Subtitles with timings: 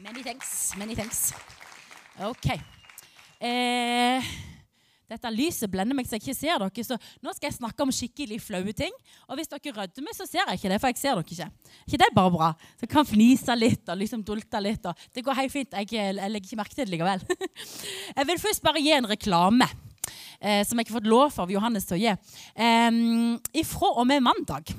[0.00, 0.72] Many thanks.
[0.78, 1.34] Many thanks.
[2.24, 2.46] OK.
[3.40, 4.28] Eh,
[5.10, 7.92] dette lyset blender meg så jeg ikke ser dere, så nå skal jeg snakke om
[7.92, 8.94] skikkelig flaue ting.
[9.28, 11.74] Og hvis dere rødmer, så ser jeg ikke det, for jeg ser dere ikke.
[11.84, 12.50] ikke det er bare bra?
[12.78, 14.88] Så jeg kan fnise litt og liksom dulte litt.
[14.88, 15.76] Og det går helt fint.
[15.82, 17.26] Jeg, jeg legger ikke merke til det likevel.
[18.16, 19.68] jeg vil først bare gi en reklame.
[20.40, 22.14] Eh, som jeg ikke har fått lov av Johannes til å gi.
[22.56, 23.00] Eh,
[23.60, 24.72] ifra og med mandag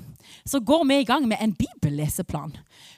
[0.48, 2.54] så går vi i gang med en bibelleseplan.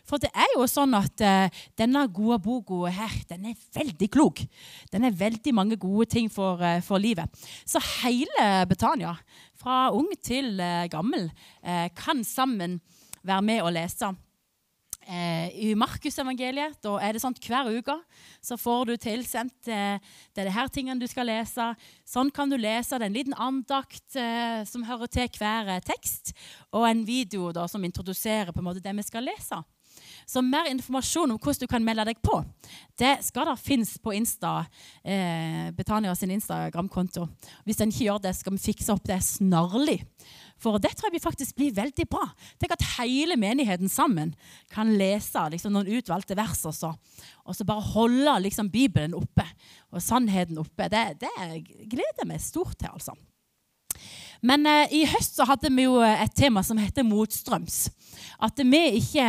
[0.08, 4.44] For det er jo sånn at eh, denne gode boka her, den er veldig klok.
[4.92, 7.28] Den er veldig mange gode ting for, uh, for livet.
[7.68, 9.14] Så hele Betania,
[9.60, 11.30] fra ung til uh, gammel,
[11.96, 12.78] kan sammen
[13.24, 14.12] være med og lese.
[15.04, 17.96] I Markusevangeliet da er det sånn hver uke
[18.40, 21.66] så får du tilsendt det er det her tingene du skal lese.
[22.08, 22.96] Sånn kan du lese.
[22.96, 24.16] Det er en liten andakt
[24.70, 26.32] som hører til hver tekst,
[26.72, 29.60] og en video da, som introduserer på en måte det vi skal lese.
[30.26, 32.38] Så mer informasjon om hvordan du kan melde deg på,
[33.00, 34.64] det skal da finnes på Insta,
[35.04, 37.26] eh, Betania sin Instagram-konto.
[37.64, 40.00] Hvis den ikke gjør det, skal vi fikse opp det snarlig.
[40.64, 42.24] For det tror jeg faktisk blir veldig bra.
[42.60, 44.32] Tenk at hele menigheten sammen
[44.72, 46.94] kan lese liksom, noen utvalgte vers også,
[47.44, 49.44] og så bare holde liksom, Bibelen oppe
[49.92, 50.88] og sannheten oppe.
[50.92, 51.34] Det, det
[51.92, 52.88] gleder jeg meg stort til.
[52.94, 53.16] altså.
[54.42, 57.86] Men eh, i høst så hadde vi jo et tema som heter motstrøms.
[58.42, 59.26] At vi ikke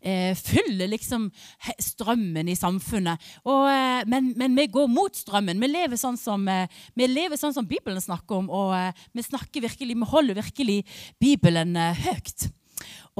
[0.00, 1.28] eh, fyller liksom
[1.80, 3.20] strømmen i samfunnet.
[3.44, 5.60] Og, eh, men, men, vi går mot strømmen.
[5.60, 9.26] Vi lever sånn som, eh, lever sånn som Bibelen snakker om, og eh, vi,
[9.60, 10.80] virkelig, vi holder virkelig
[11.20, 12.50] Bibelen eh, høyt.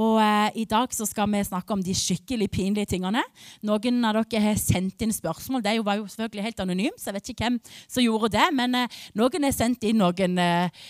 [0.01, 3.23] Og eh, I dag så skal vi snakke om de skikkelig pinlige tingene.
[3.67, 5.65] Noen av dere har sendt inn spørsmål.
[5.65, 8.49] Det var jo selvfølgelig helt anonymt, så jeg vet ikke hvem som gjorde det.
[8.57, 10.87] Men eh, noen har sendt inn noen eh,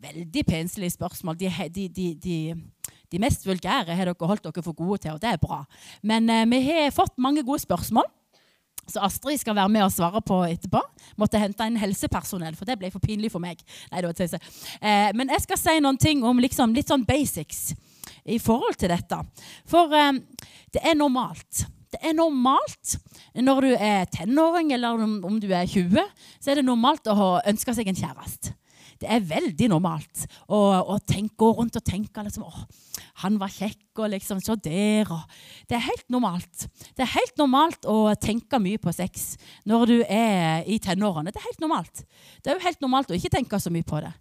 [0.00, 1.38] veldig penslige spørsmål.
[1.38, 2.54] De, de, de,
[3.12, 5.62] de, mest vulgære har dere holdt dere for gode til, og det er bra.
[6.02, 8.08] Men eh, vi har fått mange gode spørsmål.
[8.84, 10.80] Så Astrid skal være med og svare på etterpå.
[11.20, 13.62] Måtte hente inn helsepersonell, for det ble for pinlig for meg.
[13.92, 14.42] Nei, det var.
[14.80, 17.70] Eh, men jeg skal si noen ting om liksom, litt sånn basics
[18.28, 19.20] i forhold til dette.
[19.70, 20.20] For eh,
[20.74, 21.64] det er normalt.
[21.94, 22.96] Det er normalt
[23.38, 25.94] når du er tenåring eller om du er 20,
[26.42, 28.56] så er det normalt å ønske seg en kjæreste
[29.02, 30.58] det er veldig normalt å,
[30.94, 32.66] å tenke, gå rundt og tenke liksom, å,
[33.24, 35.22] han var kjekk, og liksom Se der, og
[35.68, 36.66] Det er helt normalt.
[36.96, 39.34] Det er helt normalt å tenke mye på sex
[39.64, 41.32] når du er i tenårene.
[41.32, 42.04] Det er helt normalt.
[42.42, 44.12] Det er jo helt normalt å ikke tenke så mye på det.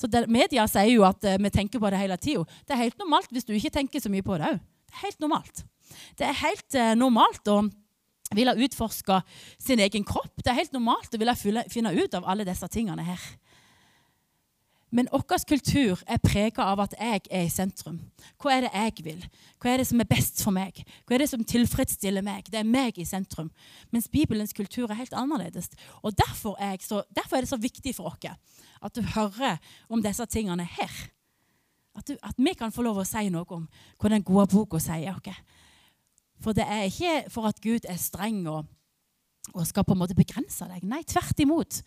[0.00, 2.46] Så det, Media sier jo at uh, vi tenker på det hele tida.
[2.64, 4.62] Det er helt normalt hvis du ikke tenker så mye på det òg.
[4.90, 5.62] Det er helt normalt.
[6.16, 7.60] Det er helt uh, normalt å
[8.34, 9.20] ville utforske
[9.60, 10.32] sin egen kropp.
[10.40, 11.34] Det er helt normalt å ville
[11.68, 13.20] finne ut av alle disse tingene her.
[14.90, 18.00] Men vår kultur er prega av at jeg er i sentrum.
[18.42, 19.20] Hva er det jeg vil?
[19.62, 20.82] Hva er det som er best for meg?
[21.06, 22.50] Hva er det som tilfredsstiller meg?
[22.50, 23.52] Det er meg i sentrum.
[23.94, 25.70] Mens Bibelens kultur er helt annerledes.
[26.02, 28.34] Og Derfor er, så, derfor er det så viktig for oss
[28.80, 29.58] at du hører
[29.88, 30.92] om disse tingene her.
[31.96, 33.66] At, du, at, vi kan få lov å si noe om
[34.00, 35.40] hva den gode boka sier oss.
[36.40, 38.64] For det er ikke for at Gud er streng og
[39.50, 40.84] og skal på en måte begrense deg.
[40.86, 41.80] Nei, tvert imot.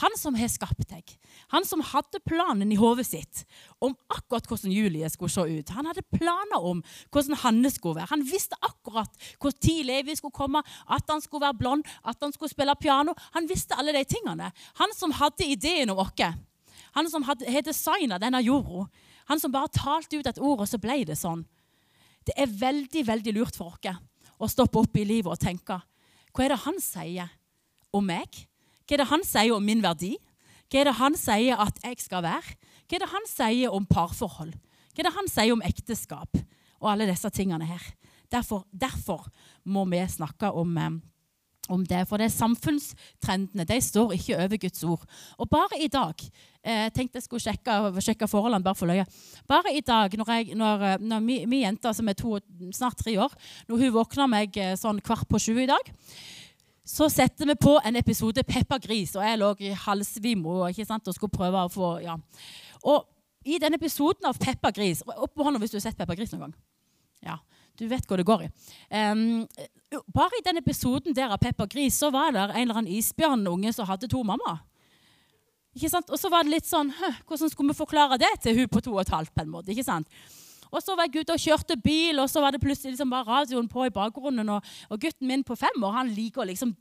[0.00, 1.12] Han som har skapt deg,
[1.52, 3.44] han som hadde planen i hodet sitt
[3.84, 5.74] om akkurat hvordan Julie skulle se ut.
[5.76, 6.82] Han hadde planer om
[7.14, 8.10] hvordan Hanne skulle være.
[8.14, 12.34] Han visste akkurat hvor tid Levi skulle komme, at han skulle være blond, at han
[12.34, 13.14] skulle spille piano.
[13.36, 14.50] Han visste alle de tingene.
[14.80, 16.34] Han som hadde ideen om oss.
[16.94, 18.88] Han som hadde designa denne jorda.
[19.30, 21.44] Han som bare talte ut et ord, og så ble det sånn.
[22.24, 23.98] Det er veldig, veldig lurt for oss
[24.38, 25.78] å stoppe opp i livet og tenke
[26.34, 27.30] hva er det han sier
[27.94, 28.42] om meg?
[28.84, 30.16] Hva er det han sier om min verdi?
[30.66, 32.56] Hva er det han sier at jeg skal være?
[32.88, 34.56] Hva er det han sier om parforhold?
[34.94, 36.40] Hva er det han sier om ekteskap?
[36.82, 37.84] Og alle disse tingene her.
[38.34, 39.28] Derfor, derfor
[39.64, 40.98] må vi snakke om, eh,
[41.72, 42.04] om det.
[42.08, 45.06] For det er samfunnstrendene de står ikke over Guds ord.
[45.38, 46.26] Og bare i dag
[46.64, 49.04] jeg eh, tenkte jeg skulle sjekke, sjekke forholdene bare for løye.
[49.50, 52.38] Bare i dag, når, jeg, når, eh, når min, min jente som er to,
[52.72, 53.34] snart tre år,
[53.68, 55.92] når hun våkner meg eh, sånn kvart på sju i dag,
[56.88, 61.32] så setter vi på en episode Peppa Gris, og jeg lå i halvsvimo og skulle
[61.32, 62.16] prøve å få ja.
[62.84, 63.04] Og
[63.44, 66.32] i den episoden av Peppa Gris Opp på hånda hvis du har sett Peppa Gris
[66.32, 66.54] noen gang.
[67.24, 67.36] Ja,
[67.78, 68.50] Du vet hva det går i.
[68.90, 69.46] Um,
[70.14, 73.72] bare i den episoden der av Peppa Gris så var det en eller annen isbjørnunge
[73.74, 74.62] som hadde to mammaer.
[75.74, 76.10] Ikke sant?
[76.10, 76.92] Og så var det litt sånn
[77.26, 79.32] Hvordan skulle vi forklare det til hun på to og et halvt?
[79.34, 80.06] på en måte, ikke sant?
[80.74, 83.28] Og så var jeg ute og kjørte bil, og så var det plutselig liksom bare
[83.28, 84.48] radioen på i bakgrunnen.
[84.56, 86.74] Og, og gutten min på fem år han liker å liksom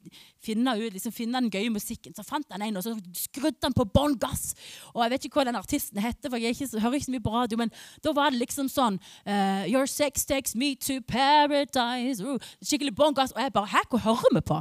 [0.43, 2.15] finne, ut, liksom finne den gøye musikken.
[2.17, 4.55] Så fant han en, og så skrudde han på bånn gass.
[4.95, 7.27] Og jeg vet ikke hva den artisten heter, for jeg ikke, hører ikke så mye
[7.27, 7.73] på radio, men
[8.03, 12.23] da var det liksom sånn uh, Your sex takes me to paradise.
[12.23, 13.35] Uh, skikkelig bånn gass.
[13.37, 14.59] Og jeg bare Hæ, hva hører vi på?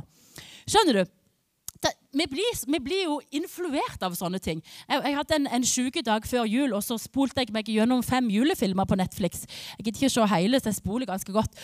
[0.69, 1.19] Skjønner du?
[2.13, 4.61] Vi, blir, vi, blir, jo influert av sånne ting.
[4.89, 8.29] Jeg, jeg hadde en, en sykedag før jul, og så spolte jeg meg gjennom fem
[8.33, 9.47] julefilmer på Netflix.
[9.79, 11.57] Jeg gidder ikke se hele, så jeg spoler ganske godt.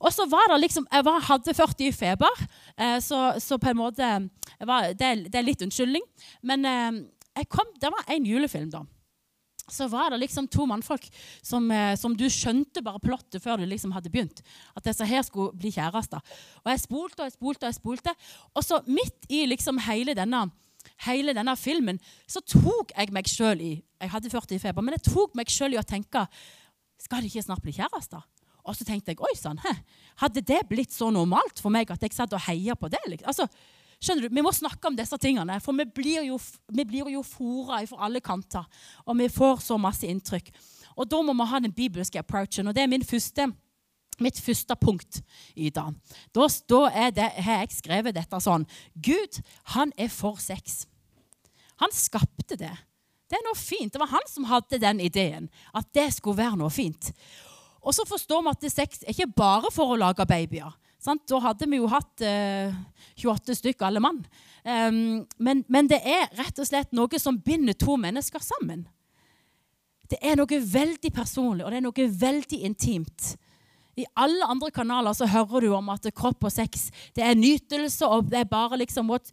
[0.00, 2.46] Og så var det liksom, Jeg var, hadde 40 i feber,
[2.78, 4.06] eh, så, så, på en måte
[4.60, 6.06] var, det, det, er litt unnskyldning.
[6.42, 8.86] Men eh, kom, det var én julefilm, da
[9.72, 11.06] så var det liksom to mannfolk
[11.42, 14.42] som, eh, som, du skjønte bare plottet før du liksom hadde begynt.
[14.76, 16.22] At disse her skulle bli kjærester.
[16.64, 18.16] Og jeg spolte og jeg spolte og jeg spolte.
[18.54, 20.46] Og så midt i liksom hele denne,
[21.06, 24.96] hele denne filmen så tok jeg meg sjøl i Jeg hadde 40 i feber, men
[24.96, 26.22] jeg tok meg sjøl i å tenke
[27.00, 28.22] Skal de ikke snart bli kjærester?
[28.64, 29.60] Og så tenkte jeg oi sann,
[30.20, 33.00] hadde det blitt så normalt for meg at jeg satt og heia på det?
[33.24, 33.46] Altså,
[34.00, 36.38] Skjønner du, Vi må snakke om disse tingene, for vi blir jo,
[37.12, 38.64] jo fora fra alle kanter.
[39.04, 40.48] Og vi får så masse inntrykk.
[40.96, 42.68] Og da må vi ha den bibelske approachen.
[42.68, 43.50] Og det er min første,
[44.20, 45.20] mitt første punkt
[45.54, 45.92] i dag.
[46.32, 48.66] Da, da har jeg skrevet dette sånn
[48.96, 49.42] Gud,
[49.76, 50.86] han er for sex.
[51.80, 52.72] Han skapte det.
[53.30, 53.92] Det er noe fint.
[53.92, 55.48] Det var han som hadde den ideen.
[55.76, 57.12] At det skulle være noe fint.
[57.80, 60.72] Og så forstår vi at sex er ikke bare for å lage babyer.
[61.00, 61.24] Sant?
[61.28, 62.74] Da hadde vi jo hatt eh,
[63.16, 64.20] 28 stykker alle mann.
[64.60, 68.84] Um, men, men, det er rett og slett noe som binder to mennesker sammen.
[70.10, 73.34] Det er noe veldig personlig, og det er noe veldig intimt.
[73.98, 78.06] I alle andre kanaler så hører du om at kropp og sex det er nytelse.
[78.06, 79.30] og det er bare liksom what,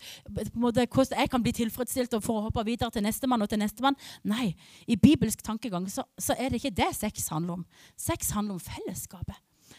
[0.54, 0.88] hvordan
[1.18, 3.96] Jeg kan bli tilfredsstilt for å hoppe videre til nestemann og til nestemann.
[4.24, 4.56] Nei,
[4.88, 7.66] i bibelsk tankegang så, så er det ikke det sex handler om.
[7.96, 9.38] Sex handler om fellesskapet.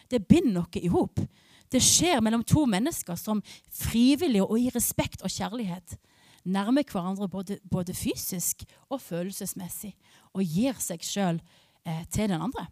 [0.09, 1.21] Det binder noe i hop.
[1.73, 3.43] Det skjer mellom to mennesker som
[3.73, 5.99] frivillig og i respekt og kjærlighet
[6.49, 9.93] nærmer hverandre både, både fysisk og følelsesmessig
[10.33, 11.41] og gir seg sjøl
[11.85, 12.69] eh, til den andre.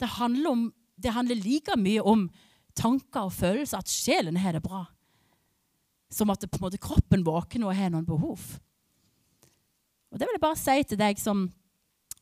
[0.00, 0.64] Det handler, om,
[0.96, 2.28] det handler, like mye om
[2.74, 4.84] tanker og følelser, at sjelen har det bra,
[6.10, 8.40] som at det, måte, kroppen våkner og har noen behov.
[10.10, 11.46] Og Det vil jeg bare si til deg som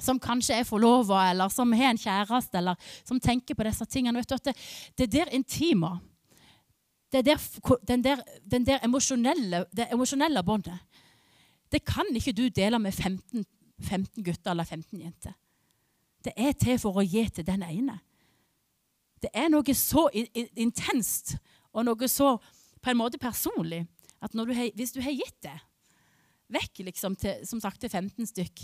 [0.02, 4.20] som kanskje er forlova, eller som har en kjæreste, eller som tenker på disse tingene.
[4.20, 4.50] Vet du, at
[4.98, 5.98] det, der intima,
[7.12, 7.42] det der,
[7.88, 10.78] den der, den der emosjonelle, det emosjonelle båndet,
[11.72, 13.44] det kan ikke du dele med 15,
[13.80, 15.34] 15 gutter eller 15 jenter.
[16.24, 17.98] Det er til for å gi til den ene.
[19.22, 20.06] Det er noe så
[20.56, 21.36] intenst
[21.72, 22.36] og noe så
[22.82, 23.82] på en måte personlig
[24.22, 25.58] at du hvis du har gitt det
[26.48, 28.62] vekk liksom til, som sagt, til 15 stykk,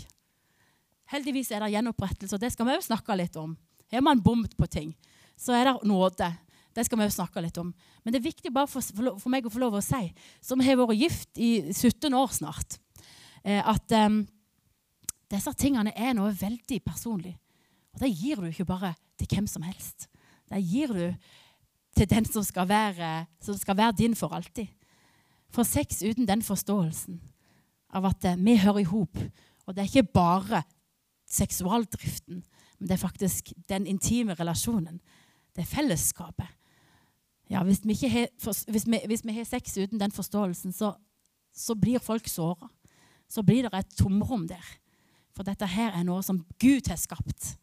[1.11, 3.53] Heldigvis er det gjenopprettelse, og det skal vi òg snakke litt om.
[3.93, 4.95] Har man bommet på ting,
[5.37, 6.31] så er det nåde.
[6.75, 7.69] Det skal vi òg snakke litt om.
[8.03, 10.09] Men det er viktig bare for, for, meg å få lov å si,
[10.43, 12.79] som har vært gift i 17 år snart,
[13.45, 14.23] eh, at um,
[15.31, 17.35] disse tingene er noe veldig personlig.
[17.95, 20.09] Og det gir du ikke bare til hvem som helst.
[20.51, 21.05] Det gir du
[21.95, 24.67] til den som skal være, som skal være din for alltid.
[25.53, 27.21] For sex uten den forståelsen
[27.95, 29.21] av at eh, vi hører i hop.
[29.65, 30.65] Og det er ikke bare
[31.35, 32.43] seksualdriften,
[32.79, 34.99] men det er faktisk den intime relasjonen.
[35.55, 36.47] Det er fellesskapet.
[37.49, 38.29] Ja, hvis, vi har,
[38.71, 40.95] hvis, vi, hvis vi har sex uten den forståelsen, så,
[41.53, 42.69] så blir folk såra.
[43.29, 44.65] Så blir det et tomrom der.
[45.35, 47.55] For dette her er noe som Gud har skapt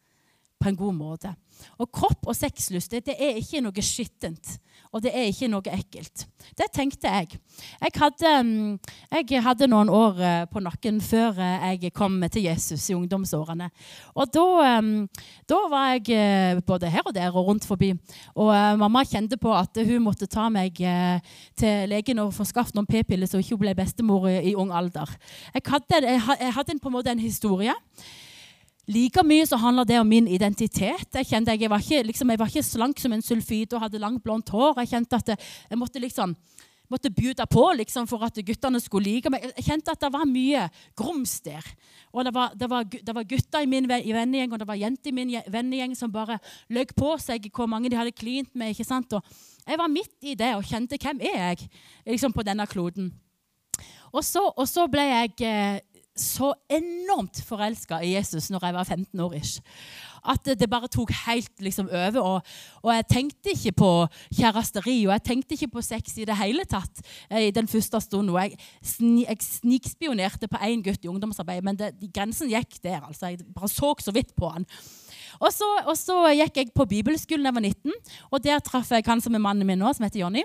[0.63, 1.33] på en god måte.
[1.81, 4.57] Og kropp og sexlyst det, er ikke noe skittent.
[4.93, 6.25] Og det er ikke noe ekkelt.
[6.57, 7.37] Det tenkte jeg.
[7.81, 8.91] Jeg hadde, mm,
[9.29, 13.71] jeg hadde noen år eh, på nakken før eh, jeg kom til Jesus i ungdomsårene.
[14.13, 14.45] Og da,
[14.85, 15.07] mm,
[15.49, 17.93] da var jeg eh, både her og der og rundt forbi.
[18.35, 20.77] Og mamma kjente på at hun måtte ta meg
[21.57, 25.09] til legen og få skaffet noen p-piller så ikke hun ble bestemor i ung alder.
[25.55, 27.73] Jeg hadde, jeg hadde på en måte en historie.
[28.91, 31.07] Like mye så handler det om min identitet.
[31.15, 34.01] Jeg kjente jeg, var ikke, liksom, jeg var ikke slank som en sulfid og hadde
[34.01, 34.81] langt, blondt hår.
[34.81, 36.35] Jeg kjente at jeg måtte liksom
[36.91, 39.47] måtte bjude på liksom, for at guttene skulle like meg.
[39.57, 40.67] Jeg kjente at det var mye
[40.99, 41.65] grums der.
[42.13, 45.09] Og det var, det var, det var gutter i min vennegjeng og det var jenter
[45.09, 46.37] i min vennegjeng som bare
[46.69, 48.73] løy på seg hvor mange de hadde klint med.
[48.73, 49.15] ikke sant?
[49.15, 49.23] Og
[49.65, 51.69] jeg var midt i det og kjente hvem er jeg
[52.13, 53.09] liksom, på denne kloden.
[54.13, 55.79] Og så, og så ble jeg eh,
[56.15, 59.33] så enormt forelska i Jesus når jeg var 15 år.
[59.33, 59.61] Ish.
[60.23, 62.19] At det bare tok helt liksom, over.
[62.21, 62.41] Og,
[62.83, 63.89] og, jeg tenkte ikke på
[64.37, 68.01] kjæresteri og jeg tenkte ikke på sex i det hele tatt eh, i den første
[68.01, 68.35] stunden.
[68.37, 73.01] Jeg, sni, jeg snikspionerte på én gutt i ungdomsarbeid, men det, grensen gikk der.
[73.01, 73.33] altså.
[73.33, 74.65] Jeg bare så så vidt på han.
[75.41, 77.91] Og så, og så gikk jeg på bibelskolen da jeg var 19,
[78.31, 80.43] og der traff jeg han som er mannen min nå, som heter Jonny.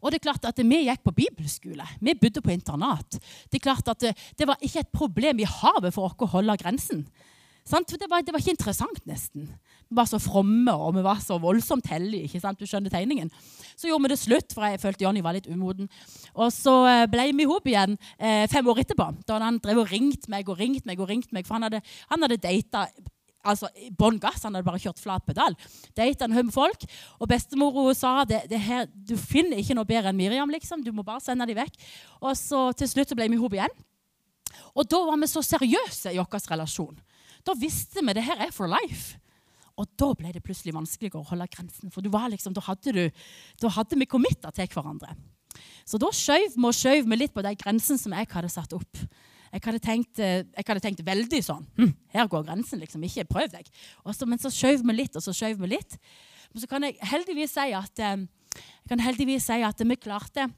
[0.00, 1.86] Og det er klart at Vi gikk på bibelskole.
[2.00, 3.18] Vi bodde på internat.
[3.50, 6.32] Det er klart at det, det var ikke et problem i havet for oss å
[6.36, 7.06] holde grensen.
[7.64, 9.46] Det var, det, var, ikke interessant, nesten.
[9.88, 12.28] Vi var så fromme og vi var så voldsomt hellige.
[12.28, 12.60] ikke sant?
[12.60, 13.30] Du skjønner tegningen.
[13.72, 15.88] Så gjorde vi det slutt, for jeg følte Johnny var litt umoden.
[16.34, 19.08] Og så eh, ble vi i hop igjen eh, fem år etterpå.
[19.24, 21.00] Da han drev og ringte meg og ringte meg.
[21.00, 21.80] og ringte meg, For han hadde,
[22.12, 22.84] han hadde data
[23.44, 24.42] altså, bånn gass.
[24.46, 25.56] Han hadde bare kjørt flat pedal.
[25.96, 26.86] Data en haug med folk.
[27.20, 30.50] Og bestemor sa det, det her, du finner ikke noe bedre enn Miriam.
[30.50, 30.84] liksom.
[30.84, 31.76] Du må bare sende dem vekk.
[32.22, 33.76] Og så til slutt ble vi i igjen.
[34.74, 36.96] Og da var vi så seriøse i vår relasjon.
[37.44, 39.18] Da visste vi det her er for life.
[39.74, 41.90] Og da ble det plutselig vanskeligere å holde grensen.
[41.90, 43.04] For liksom, da, hadde du,
[43.60, 45.16] da, hadde vi committa til hverandre.
[45.86, 48.74] Så da skjøv vi og skjøv vi litt på de grensene som jeg hadde satt
[48.76, 49.02] opp.
[49.54, 53.04] Jeg hadde tenkt, eh, jeg hadde tenkt veldig sånn hm, Her går grensen, liksom.
[53.06, 53.68] Ikke prøv deg.
[54.10, 55.94] Så, men så skjøv vi litt, og så skjøv vi litt.
[56.50, 58.24] Men så kan jeg heldigvis si at, eh,
[58.58, 60.48] jeg kan heldigvis si at vi klarte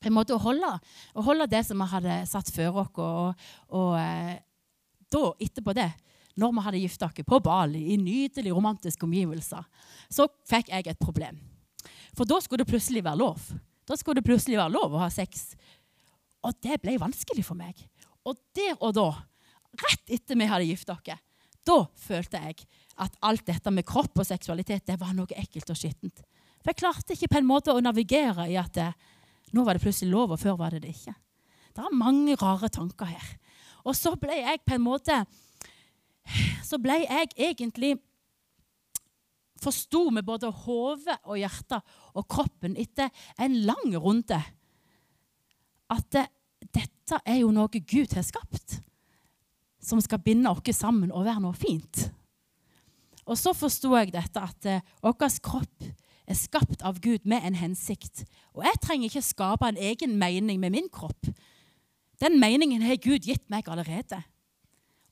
[0.00, 0.70] på en måte å holde,
[1.16, 2.90] å holde det som vi hadde satt før oss.
[2.96, 5.90] Og, og, og da, etterpå det,
[6.40, 9.64] når vi hadde gifta oss på Bali i nydelig romantiske omgivelser,
[10.12, 11.38] så fikk jeg et problem.
[12.14, 13.48] For da skulle det plutselig være lov.
[13.88, 15.52] Da skulle det plutselig være lov å ha sex.
[16.44, 17.78] Og det ble vanskelig for meg.
[18.24, 19.08] Og der og da,
[19.84, 21.24] rett etter vi hadde gifta oss,
[21.64, 22.66] da følte jeg
[23.00, 26.22] at alt dette med kropp og seksualitet det var noe ekkelt og skittent.
[26.60, 28.90] For jeg klarte ikke på en måte å navigere i at det,
[29.52, 31.14] nå var det plutselig lov, og før var det det ikke.
[31.74, 33.30] Det er mange rare tanker her.
[33.84, 35.24] Og så ble jeg på en måte
[36.64, 37.98] Så ble jeg egentlig
[39.60, 43.08] Forsto med både hodet og hjertet og kroppen etter
[43.40, 44.38] en lang runde
[45.92, 46.24] at det,
[46.72, 48.78] dette er jo noe Gud har skapt,
[49.84, 52.08] som skal binde oss sammen og være noe fint.
[53.24, 55.88] Og så forsto jeg dette at eh, vår kropp
[56.24, 58.24] er skapt av Gud med en hensikt.
[58.56, 61.28] Og jeg trenger ikke skape en egen mening med min kropp.
[62.20, 64.22] Den meningen har Gud gitt meg allerede.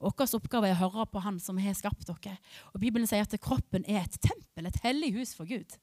[0.03, 2.39] Vår oppgave er å høre på Han som har skapt dere.
[2.75, 5.77] Og Bibelen sier at kroppen er et tempel, et hellig hus for Gud.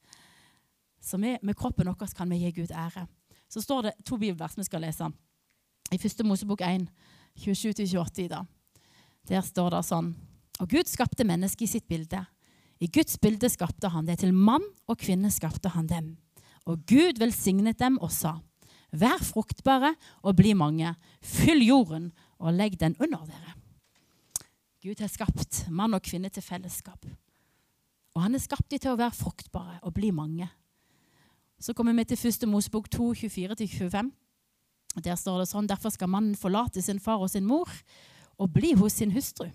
[0.99, 3.07] Så med, kroppen vår kan vi gi Gud ære.
[3.49, 5.07] Så står det to bibelvers vi skal lese.
[5.91, 6.23] I 1.
[6.25, 6.87] Mosebok 1,
[7.37, 8.29] 27-28 i.
[9.29, 10.13] Der står det sånn
[10.59, 12.19] Og Gud skapte mennesket i sitt bilde.
[12.79, 14.19] I Guds bilde skapte han det.
[14.19, 16.17] Til mann og kvinne skapte han dem.
[16.67, 18.39] Og Gud velsignet dem og sa:"
[18.91, 19.93] Vær fruktbare
[20.23, 20.95] og bli mange.
[21.21, 23.53] Fyll jorden og legg den under dere.
[24.81, 27.05] Gud har skapt mann og kvinne til fellesskap.
[28.15, 30.49] Og han har skapt til å være fruktbare og bli mange.
[31.59, 32.47] Så kommer vi til 1.
[32.47, 34.11] Mosebok 2, 24-25.
[34.97, 37.69] Der står det sånn Derfor skal mannen forlate sin far og sin mor
[38.39, 39.49] og bli hos sin hustru.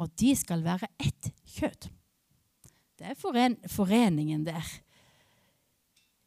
[0.00, 1.88] Og de skal være ett kjød.
[3.00, 4.66] Det er foren foreningen der.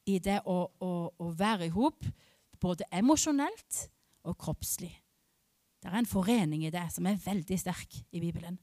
[0.10, 2.06] I det å, å, å være i hop
[2.64, 3.86] både emosjonelt
[4.28, 4.92] og kroppslig.
[5.84, 8.58] Det er en forening i det som er veldig sterk i Bibelen.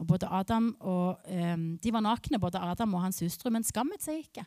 [0.00, 4.02] Og både Adam og, um, De var nakne, både Adam og hans hustru, men skammet
[4.04, 4.46] seg ikke.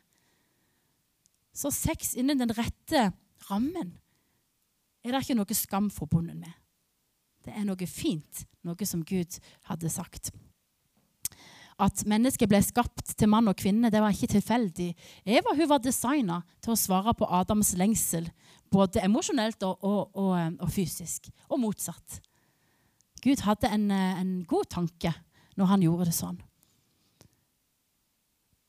[1.56, 3.12] Så sex innen den rette
[3.50, 3.94] rammen
[5.06, 6.52] er det ikke noe skam forbundet med.
[7.46, 9.38] Det er noe fint, noe som Gud
[9.70, 10.32] hadde sagt.
[11.76, 14.94] At mennesket ble skapt til mann og kvinne, det var ikke tilfeldig.
[15.28, 18.30] Eva hun var designa til å svare på Adams lengsel
[18.72, 22.20] både emosjonelt og, og, og, eh, og, fysisk, og motsatt.
[23.24, 25.14] Gud hadde en, eh, en, god tanke
[25.60, 26.40] når han gjorde det sånn.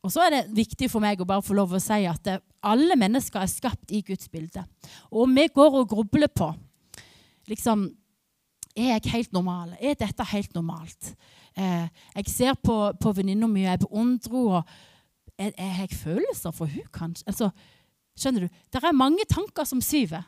[0.04, 2.28] Og så er det viktig for meg å bare få lov å si at
[2.66, 4.62] alle mennesker er skapt i Guds bilde.
[5.10, 6.52] Og vi går og grubler på
[7.50, 7.88] liksom,
[8.76, 9.70] Er jeg helt normal?
[9.80, 11.14] Er dette helt normalt?
[11.56, 11.88] Eh,
[12.18, 14.82] jeg ser på, på venninna mi, jeg beundrer henne.
[15.38, 17.24] Er, er jeg følelser for hun kanskje?
[17.26, 17.50] Altså,
[18.16, 18.60] Skjønner du?
[18.72, 20.24] Det er mange tanker som syver.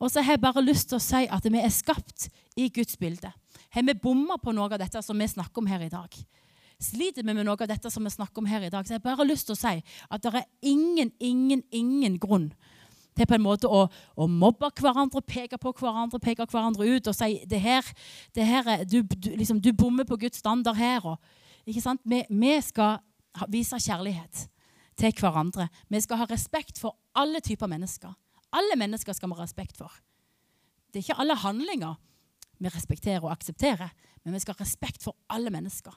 [0.00, 2.26] Og så har jeg bare lyst til å si at vi er skapt
[2.58, 3.30] i Guds bilde.
[3.70, 6.16] Har vi bomma på noe av dette som vi snakker om her i dag?
[6.80, 9.04] Sliter vi med noe av dette som vi snakker om her i dag, så jeg
[9.04, 12.48] bare har lyst til å si at det er ingen, ingen, ingen grunn
[13.16, 13.82] til på en måte å,
[14.16, 17.86] å mobbe hverandre, peke på hverandre, peke hverandre ut og si det her,
[18.36, 21.04] det her er, du, du, liksom, du bommer på Guds standard her.
[21.04, 21.18] Og,
[21.68, 22.00] ikke sant?
[22.08, 23.00] Vi, vi skal
[23.52, 24.46] vise kjærlighet
[25.00, 25.68] til hverandre.
[25.90, 28.14] Vi skal ha respekt for alle typer mennesker.
[28.56, 29.92] Alle mennesker skal vi ha respekt for.
[30.90, 31.98] Det er ikke alle handlinger
[32.60, 33.92] vi respekterer og aksepterer,
[34.24, 35.94] men vi skal ha respekt for alle mennesker.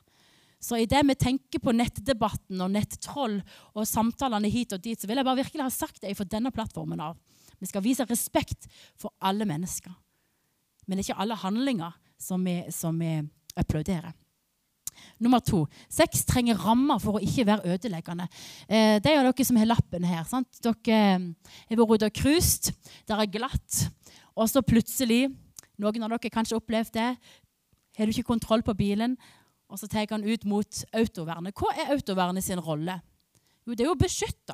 [0.64, 3.42] Så i det vi tenker på nettdebatten og nettroll
[3.74, 6.54] og samtalene hit og dit, så vil jeg bare virkelig ha sagt det fra denne
[6.56, 7.18] plattformen av.
[7.60, 9.92] Vi skal vise respekt for alle mennesker.
[10.88, 13.18] Men ikke alle handlinger som vi, som vi
[13.60, 14.14] applauderer.
[15.20, 18.28] Nummer to sex trenger rammer for å ikke være ødeleggende.
[18.68, 20.60] Eh, det er dere som har lappen her, sant?
[20.64, 21.30] dere eh,
[21.70, 22.72] har vært ute og cruist,
[23.08, 23.88] Det er glatt,
[24.36, 25.28] og så plutselig
[25.82, 27.08] Noen av dere kanskje opplevd det.
[27.98, 29.16] Har du ikke kontroll på bilen,
[29.74, 31.58] og så tar han ut mot autovernet.
[31.58, 33.00] Hva er autovernet sin rolle?
[33.66, 34.54] Jo, det er jo å beskytte.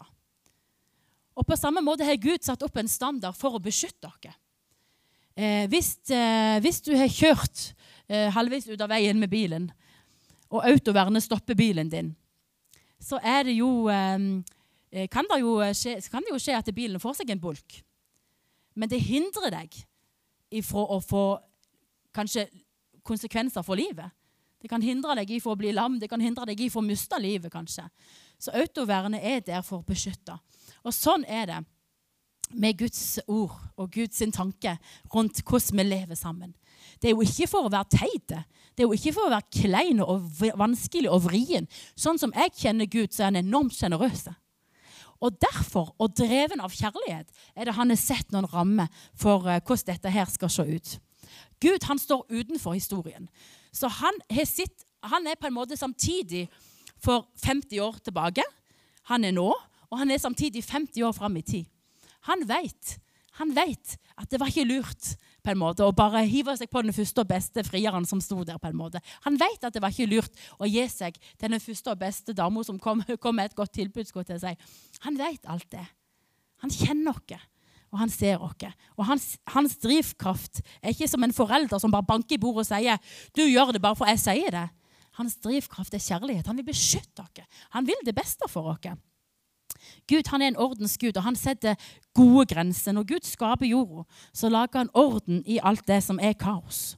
[1.35, 4.37] Og på samme måte har Gud satt opp en standard for å beskytte dere.
[5.35, 7.73] Eh, hvis, eh, hvis, du har kjørt
[8.07, 9.67] eh, halvveis ut av veien med bilen,
[10.49, 12.13] og autovernet stopper bilen din,
[12.99, 16.99] så er det jo, eh, kan, det jo skje, kan det jo skje at bilen
[16.99, 17.81] får seg en bulk.
[18.75, 19.75] Men det hindrer deg
[20.59, 21.25] ifra å få
[22.15, 22.47] kanskje
[23.03, 24.15] konsekvenser for livet.
[24.59, 26.83] Det kan hindre deg i for å bli lam, det kan hindre deg i for
[26.83, 27.51] å miste livet.
[27.51, 27.87] kanskje.
[28.39, 30.37] Så autovernet er der for å beskytte.
[30.83, 31.59] Og sånn er det
[32.49, 34.77] med Guds ord og Guds tanke
[35.13, 36.53] rundt hvordan vi lever sammen.
[37.01, 38.43] Det er jo ikke for å være teite.
[38.75, 40.23] Det er jo ikke for å være klein og
[40.57, 41.67] vanskelig og vrien.
[41.95, 44.29] Sånn som jeg kjenner Gud, så er han enormt sjenerøs.
[45.19, 49.59] Og derfor, og dreven av kjærlighet, er det han har sett noen rammer for uh,
[49.59, 50.93] hvordan dette her skal se ut.
[51.59, 53.27] Gud han står utenfor historien.
[53.71, 56.47] Så han, sitt, han er på en måte samtidig
[56.99, 58.43] for 50 år tilbake.
[59.11, 59.49] Han er nå,
[59.89, 61.65] og han er samtidig 50 år fram i tid.
[62.27, 62.99] Han vet,
[63.39, 66.81] han vet at det var ikke lurt på en måte, å bare hive seg på
[66.83, 68.59] den første og beste frieren som sto der.
[68.59, 68.99] på en måte.
[69.23, 72.33] Han vet at det var ikke lurt å gi seg til den første og beste
[72.33, 74.05] dama som kom, kom, med et godt tilbud.
[74.05, 74.55] jeg si.
[75.07, 75.85] Han vet alt det.
[76.59, 77.47] Han kjenner oss,
[77.91, 78.67] og han ser oss.
[78.97, 82.71] Og hans, hans, drivkraft er ikke som en forelder som bare banker i bordet og
[82.71, 82.97] sier
[83.35, 84.69] 'du gjør det bare for jeg sier det'.
[85.13, 86.47] Hans drivkraft er kjærlighet.
[86.47, 87.45] Han vil beskytte oss.
[87.71, 88.97] Han vil det beste for oss.
[90.07, 91.75] Gud han er en ordensgud, og han setter
[92.13, 92.91] gode grenser.
[92.91, 94.03] Når Gud skaper jorda,
[94.33, 96.97] så lager han orden i alt det som er kaos.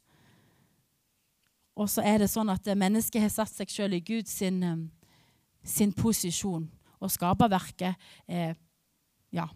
[1.75, 4.77] Og så er det sånn at mennesket har satt seg sjøl i Guds sin, eh,
[5.63, 6.69] sin, posisjon.
[7.01, 7.95] Og skaperverket
[8.27, 8.53] eh,
[9.33, 9.48] ja,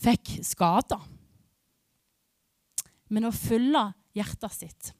[0.00, 1.02] fikk skader.
[3.10, 3.82] Men å følge
[4.16, 4.92] hjertet sitt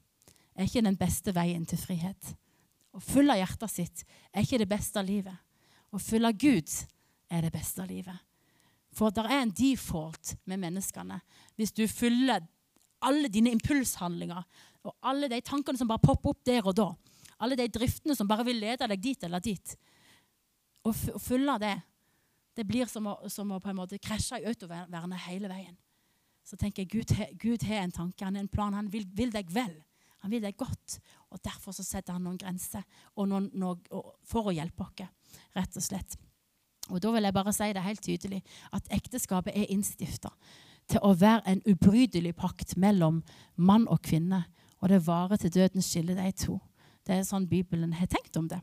[0.55, 2.33] er ikke den beste veien til frihet.
[2.91, 5.37] Å følge hjertet sitt er ikke det beste av livet.
[5.91, 6.73] Å følge Gud
[7.31, 8.17] er det beste av livet.
[8.91, 11.21] For det er en default med menneskene.
[11.55, 12.43] Hvis du følger
[13.07, 14.43] alle dine impulshandlinger
[14.83, 16.89] og alle de tankene som bare popper opp der og da,
[17.41, 19.77] alle de driftene som bare vil lede deg dit eller dit,
[20.81, 21.75] Å følge det,
[22.55, 25.77] det blir som å, som å på en måte krasje i autovernet hele veien.
[26.43, 28.73] Så tenker jeg Gud, Gud har en tanke, han har en plan.
[28.73, 29.73] Han vil, vil, deg vel.
[30.25, 30.97] Han vil deg godt.
[31.31, 32.83] Og Derfor så setter han noen grenser
[33.15, 33.79] noen, noen,
[34.27, 35.07] for å hjelpe oss,
[35.55, 36.17] rett og slett.
[36.89, 38.41] Og Da vil jeg bare si det helt tydelig
[38.73, 40.33] at ekteskapet er innstifta
[40.89, 43.21] til å være en ubrytelig pakt mellom
[43.55, 44.43] mann og kvinne.
[44.81, 46.57] Og det varer til døden skiller de to.
[47.05, 48.59] Det er sånn Bibelen har tenkt om det.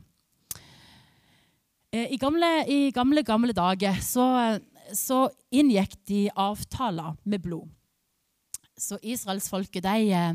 [1.92, 4.58] Eh, I gamle, i gamle, gamle dager så,
[4.92, 7.68] så, inngikk de avtaler med blod.
[8.76, 10.34] Så israelsfolket de eh,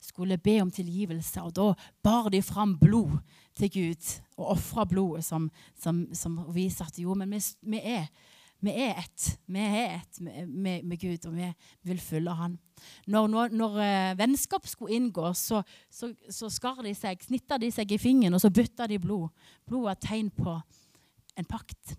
[0.00, 1.66] skulle be om tilgivelse, og da
[2.02, 3.18] bar de fram blod
[3.54, 8.08] til Gud og ofra blodet som, som, som, viser at jo, men vi, vi, er,
[8.64, 9.26] vi er ett.
[9.44, 11.50] Vi er ett med, med, Gud, og vi,
[11.84, 12.56] vil følge Han.
[13.06, 15.60] Når, når, når uh, vennskap skulle inngå, så,
[15.92, 19.28] så, så skar de seg, snitta de seg i fingeren, og så bytta de blod.
[19.68, 20.56] Blod er tegn på
[21.36, 21.96] en pakt.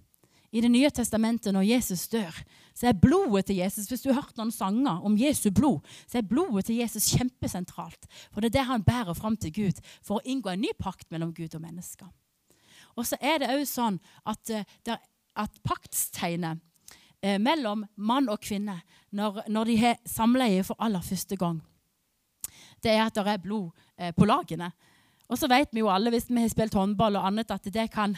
[0.55, 2.35] I Det nye testamentet, når Jesus dør,
[2.75, 6.17] så er blodet til Jesus Hvis du har hørt noen sanger om Jesu blod, så
[6.17, 8.07] er blodet til Jesus kjempesentralt.
[8.31, 11.11] For det er det han bærer fram til Gud for å inngå en ny pakt
[11.11, 12.07] mellom Gud og mennesker.
[12.95, 14.97] Og så er det òg sånn at, eh,
[15.35, 16.61] at paktstegnet
[17.21, 18.79] eh, mellom mann og kvinne
[19.11, 21.59] når, når de har samleie for aller første gang,
[22.83, 24.71] det er at det er blod eh, på lagene.
[25.27, 27.89] Og så vet vi jo alle, hvis vi har spilt håndball og annet, at det
[27.91, 28.13] kan,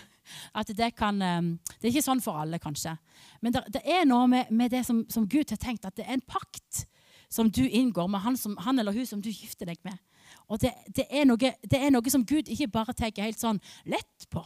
[0.53, 2.95] at det, kan det er ikke sånn for alle, kanskje.
[3.41, 6.07] Men det, det er noe med, med det som, som, Gud har tenkt, at det
[6.07, 6.85] er en pakt
[7.29, 9.97] som du inngår med han, som, han eller hun som du gifter deg med.
[10.47, 13.59] Og det, det, er noe, det, er noe, som Gud ikke bare tenker helt sånn
[13.89, 14.43] lett på.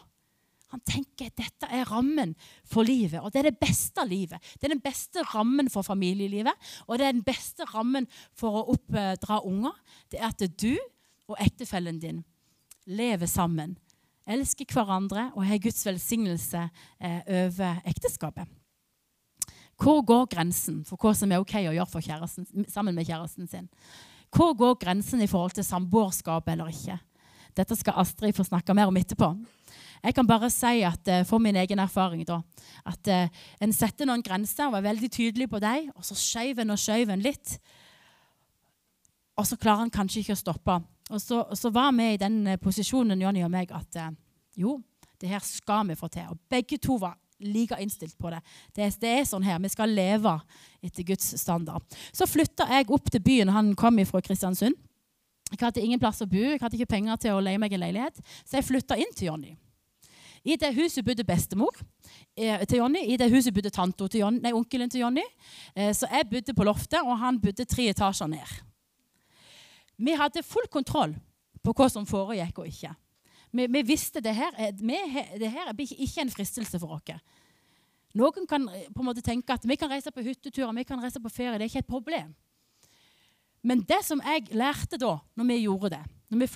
[0.72, 2.32] Han tenker at dette er rammen
[2.64, 4.40] for livet, og det er det beste livet.
[4.56, 8.66] Det er den beste rammen for familielivet, og det er den beste rammen for å
[8.78, 9.76] oppdra unger.
[10.08, 10.72] Det er at du
[11.28, 12.24] og ektefellen din
[12.88, 13.76] lever sammen,
[14.28, 16.64] elsker hverandre og har Guds velsignelse
[17.00, 18.50] eh, over ekteskapet.
[19.82, 23.70] Hvor går grensen for hva som er ok å gjøre kjæresten, sammen med kjæresten sin?
[24.32, 27.00] Hvor går grensen i forhold til samboerskap eller ikke?
[27.58, 29.34] Dette skal Astrid få snakke mer om etterpå.
[30.02, 32.40] Jeg kan bare si at uh, for min egen erfaring da,
[32.88, 36.64] at uh, en setter noen grenser og er veldig tydelig på dem, og så skjøv
[36.64, 37.58] en og skjøv en litt.
[39.38, 40.80] Og så klarer en kanskje ikke å stoppe.
[41.12, 44.14] Og så, så var vi i den eh, posisjonen, Jonny og meg, at eh,
[44.58, 44.80] jo,
[45.22, 46.32] det her skal vi få til.
[46.32, 48.42] Og begge to var like innstilt på det.
[48.76, 48.92] det.
[49.02, 50.38] Det, er sånn her, Vi skal leve
[50.82, 51.84] etter Guds standard.
[52.14, 53.50] Så flytta jeg opp til byen.
[53.50, 54.78] Han kom fra Kristiansund.
[55.52, 57.82] Jeg hadde ingen plass å bo, jeg hadde ikke penger til å leie meg en
[57.82, 59.58] leilighet, så jeg flytta inn til Jonny.
[60.48, 61.76] I det huset bodde bestemor
[62.40, 63.04] eh, til Jonny.
[63.12, 65.26] I det huset bodde tante til Jonny, nei, onkelen til Jonny.
[65.76, 68.56] Eh, så jeg bodde på loftet, og han bodde tre etasjer ned.
[70.02, 71.14] Vi hadde full kontroll
[71.62, 72.94] på hva som foregikk og ikke.
[73.52, 74.98] Vi, vi visste det her, vi,
[75.38, 77.20] det her er ikke en fristelse for oss.
[78.18, 81.00] Noen kan eh, på en måte tenke at vi kan reise på hytteturer, vi kan
[81.04, 81.58] reise på ferie.
[81.60, 82.34] Det er ikke et problem.
[83.62, 86.48] Men det som jeg lærte da, når vi gjorde det, når vi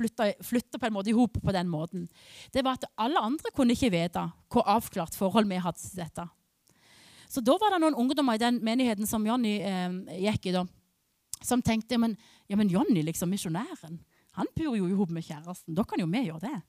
[0.50, 2.08] flytta på en måte i hop på den måten,
[2.56, 6.26] det var at alle andre kunne ikke vite hvor avklart forhold vi hadde til dette.
[7.30, 10.64] Så da var det noen ungdommer i den menigheten som Jonny eh, gikk i, da,
[11.44, 12.16] som tenkte men,
[12.50, 14.00] ja, men Jonny, liksom, misjonæren,
[14.36, 15.76] han bor jo i med kjæresten.
[15.76, 16.62] Da kan jo vi gjøre det.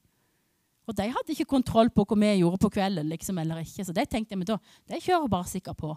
[0.87, 3.09] Og de hadde ikke kontroll på hva vi gjorde på kvelden.
[3.09, 4.59] liksom, eller ikke, Så de tenkte men da,
[4.89, 5.97] de kjører bare sikkert på.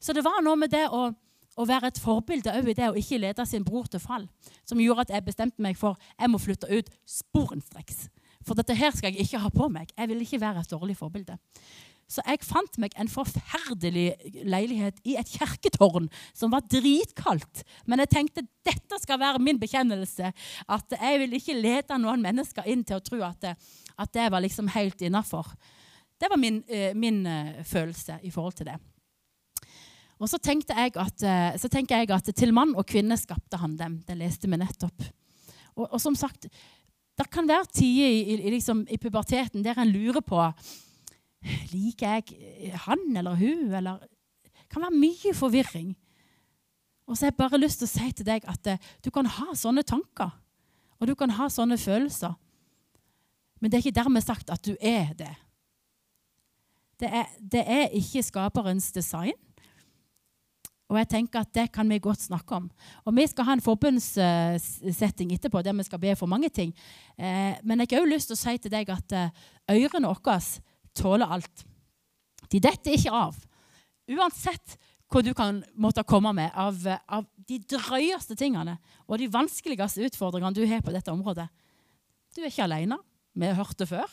[0.00, 1.12] Så det var noe med det å
[1.56, 4.26] å være et forbilde òg i det å ikke lede sin bror til fall,
[4.66, 8.08] som gjorde at jeg bestemte meg for jeg må flytte ut sporenstreks.
[8.44, 9.92] For dette her skal jeg ikke ha på meg.
[9.96, 11.38] Jeg vil ikke være et dårlig forbilde.
[12.10, 14.06] Så jeg fant meg en forferdelig
[14.44, 17.64] leilighet i et kirketårn som var dritkaldt.
[17.88, 20.32] Men jeg tenkte dette skal være min bekjennelse.
[20.68, 23.54] At jeg vil ikke lede noen mennesker inn til å tro at det,
[24.00, 25.48] at det var liksom helt innafor.
[26.20, 28.78] Det var min, uh, min uh, følelse i forhold til det.
[30.22, 33.98] Og så, at, eh, så tenker jeg at til mann og kvinne skapte han dem.
[34.06, 35.02] Det leste vi nettopp.
[35.74, 36.46] Og, og som sagt,
[37.18, 40.38] det kan være tider i, i, liksom, i, puberteten der en lurer på
[41.72, 43.68] liker jeg han eller hun.
[43.74, 44.00] Eller,
[44.44, 45.92] det kan være mye forvirring.
[47.06, 49.28] Og så har jeg bare lyst til å si til deg at uh, du kan
[49.28, 50.32] ha sånne tanker.
[51.00, 52.32] Og du kan ha sånne følelser.
[53.60, 55.32] Men det er ikke dermed sagt at du er det.
[57.00, 59.36] Det er, det er ikke skaperens design.
[60.92, 62.70] Og jeg tenker at Det kan vi godt snakke om.
[63.04, 66.74] Og Vi skal ha en forbundssetting etterpå der vi skal be for mange ting.
[67.18, 69.30] Eh, men jeg har også lyst til å si til deg at eh,
[69.70, 70.44] ørene våre
[70.96, 71.64] tåler alt.
[72.50, 73.38] De detter ikke av.
[74.10, 74.76] Uansett
[75.12, 80.56] hva du kan måtte komme med av, av de drøyeste tingene og de vanskeligste utfordringene
[80.56, 81.46] du har på dette området.
[82.34, 82.98] Du er ikke alene.
[83.34, 84.10] Vi har hørt det før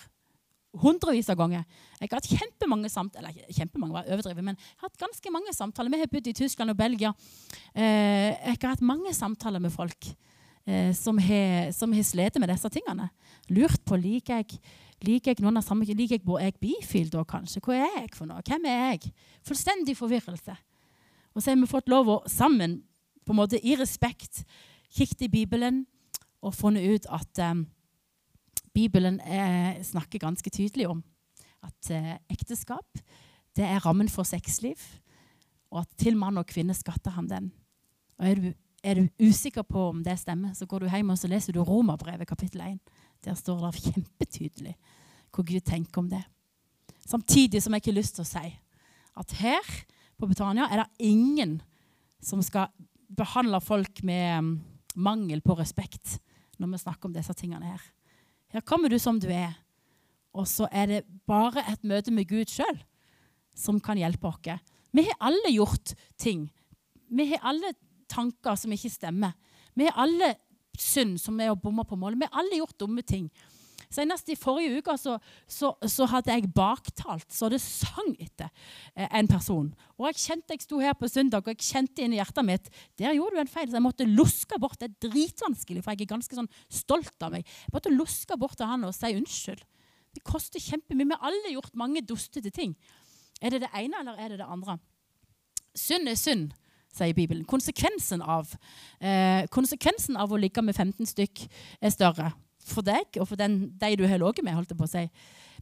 [0.79, 1.63] hundrevis av ganger.
[1.99, 5.53] Jeg har hatt kjempemange samtaler eller kjempemange var overdrevet, men jeg har hatt ganske mange
[5.55, 5.91] samtaler.
[5.91, 7.11] Vi har bodd i Tyskland og Belgia.
[7.75, 10.07] Eh, jeg har hatt mange samtaler med folk
[10.65, 13.09] eh, som har, som har slitt med disse tingene.
[13.51, 14.61] Lurt på liker jeg,
[15.07, 17.61] liker jeg noen av samme, liker jeg, er jeg bifil da, kanskje?
[17.65, 18.43] Hva er jeg for noe?
[18.45, 19.11] Hvem er jeg?
[19.47, 20.55] Fullstendig forvirrelse.
[21.33, 22.81] Og så har vi fått lov å sammen,
[23.25, 24.43] på en måte i respekt,
[24.91, 25.85] kikke i Bibelen
[26.41, 27.65] og funnet ut at um,
[28.73, 31.03] Bibelen er, snakker ganske tydelig om
[31.61, 33.03] at uh, ekteskap
[33.55, 34.79] det er rammen for sexliv,
[35.71, 37.49] og at til mann og kvinne skatter han den.
[38.19, 38.47] Og er du,
[38.83, 41.61] er du, usikker på om det stemmer, så går du hjem og så leser du
[41.63, 42.79] Romerbrevet kapittel 1.
[43.25, 44.75] Der står det kjempetydelig
[45.31, 46.21] hva Gud tenker om det.
[47.07, 48.51] Samtidig som jeg ikke har lyst til å si
[49.21, 49.69] at her
[50.19, 51.60] på Betania er det ingen
[52.21, 52.69] som skal
[53.12, 54.51] behandle folk med um,
[54.95, 56.19] mangel på respekt
[56.62, 57.81] når vi snakker om disse tingene her.
[58.53, 59.55] Her kommer du som du er.
[60.31, 62.77] Og så er det bare et møte med Gud sjøl
[63.57, 64.62] som kan hjelpe oss.
[64.91, 66.45] Vi har alle gjort ting.
[67.12, 67.73] Vi har alle
[68.12, 69.34] tanker som ikke stemmer.
[69.75, 70.36] Vi har alle
[70.79, 72.19] synd som er å bomme på målet.
[72.21, 73.27] Vi har alle gjort dumme ting.
[73.91, 75.17] Senest i forrige uke så,
[75.49, 78.47] så, så, hadde jeg baktalt så det sang etter
[78.95, 79.67] eh, en person.
[79.97, 82.69] Og jeg kjente jeg sto her på søndag og jeg kjente inn i hjertet mitt
[82.99, 83.67] der gjorde du en feil.
[83.67, 84.79] Så jeg måtte luske bort.
[84.79, 87.43] Det er dritvanskelig, for jeg er ganske sånn stolt av meg.
[87.67, 89.67] Jeg måtte luske bort til han og si unnskyld.
[90.15, 91.07] Det koster kjempemye.
[91.12, 92.77] Vi har alle gjort mange dustete ting.
[93.41, 94.77] Er det det ene, eller er det det andre?
[95.75, 96.51] Synd er synd,
[96.91, 97.45] sier Bibelen.
[97.45, 98.56] Konsekvensen av,
[98.99, 101.47] eh, konsekvensen av å ligge med 15 stykk
[101.82, 102.34] er større
[102.65, 104.56] for deg og for den, de du har ligget med.
[104.56, 105.10] holdt jeg på å si.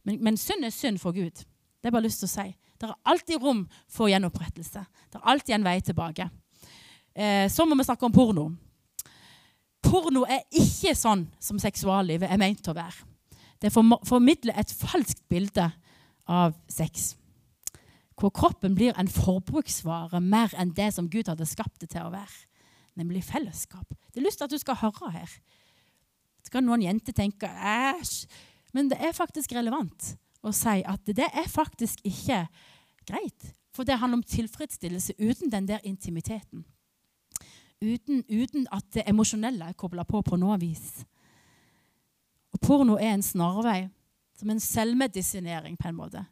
[0.04, 1.44] Men, men synd er synd for Gud.
[1.80, 2.54] Det er bare lyst til å si.
[2.80, 4.84] Det er alltid rom for gjenopprettelse.
[5.10, 6.30] Det er alltid en vei tilbake.
[7.14, 8.50] Eh, så må vi snakke om porno.
[9.82, 13.06] Porno er ikke sånn som seksuallivet er ment å være.
[13.60, 15.66] Det formidler et falskt bilde
[16.28, 17.14] av sex.
[18.20, 22.12] Hvor kroppen blir en forbruksvare mer enn det som Gud hadde skapt det til å
[22.12, 22.46] være.
[23.00, 23.94] Nemlig fellesskap.
[24.12, 25.30] Det er lyst til at du skal høre her.
[26.44, 28.26] Så kan noen jenter tenke æsj.
[28.76, 30.14] Men det er faktisk relevant
[30.46, 32.44] å si at det er faktisk ikke
[33.08, 33.48] greit.
[33.74, 36.64] For det handler om tilfredsstillelse uten den der intimiteten.
[37.80, 41.04] uten, uten at det emosjonelle er kobla på på noe vis.
[42.52, 43.88] Og porno er en snarvei,
[44.36, 46.24] som en selvmedisinering på en måte.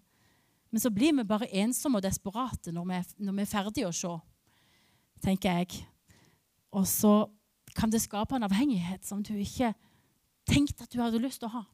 [0.71, 3.95] Men så blir vi bare ensomme og desperate når vi, når vi er ferdige å
[3.95, 4.13] se,
[5.25, 5.83] tenker jeg.
[6.77, 7.15] Og så
[7.77, 9.73] kan det skape en avhengighet som du ikke
[10.49, 11.65] tenkte at du hadde lyst til å ha.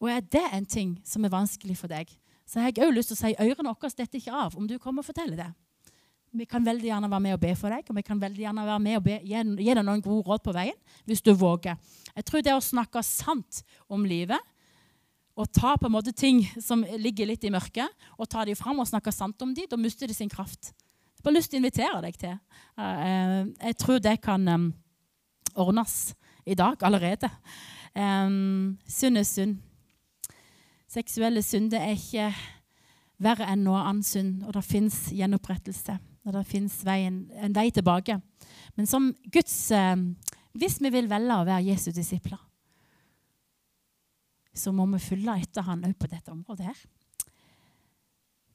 [0.00, 2.12] Og er det en ting som er vanskelig for deg,
[2.48, 4.78] så har jeg òg lyst til å si ørene våre detter ikke av om du
[4.80, 5.50] kommer og forteller det.
[6.30, 8.64] Vi kan veldig gjerne være med og be for deg, og vi kan veldig gjerne
[8.66, 10.76] være med og be, gi deg noen gode råd på veien
[11.08, 11.78] hvis du våger.
[12.14, 14.38] Jeg tror det å snakke sant om livet,
[15.40, 17.88] og ta på en måte ting som ligger litt i mørket,
[18.20, 20.72] og ta dem fram og snakke sant om dem, da mister de sin kraft.
[21.20, 22.36] Jeg har lyst til å invitere deg til.
[22.80, 24.70] Eh, jeg tror det kan um,
[25.52, 26.14] ordnes
[26.48, 27.28] i dag allerede.
[27.90, 29.58] Synd er synd.
[30.90, 32.30] Seksuelle synder er ikke
[33.20, 35.98] verre enn noe annen synd, og det fins gjenopprettelse.
[36.24, 38.16] Og det fins en vei tilbake.
[38.76, 39.72] Men som Guds
[40.52, 42.40] Hvis vi vil velge å være Jesu disipler,
[44.60, 46.80] så må vi følge etter han òg på dette området her.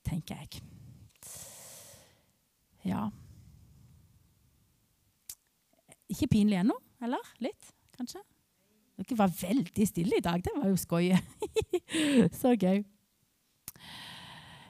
[0.06, 0.62] Tenker jeg.
[2.86, 3.08] Ja.
[6.12, 7.34] Ikke pinlig ennå, eller?
[7.42, 8.22] Litt, kanskje?
[8.96, 10.44] Dere var veldig stille i dag.
[10.46, 11.18] Det var jo skøye.
[12.42, 12.84] så gøy.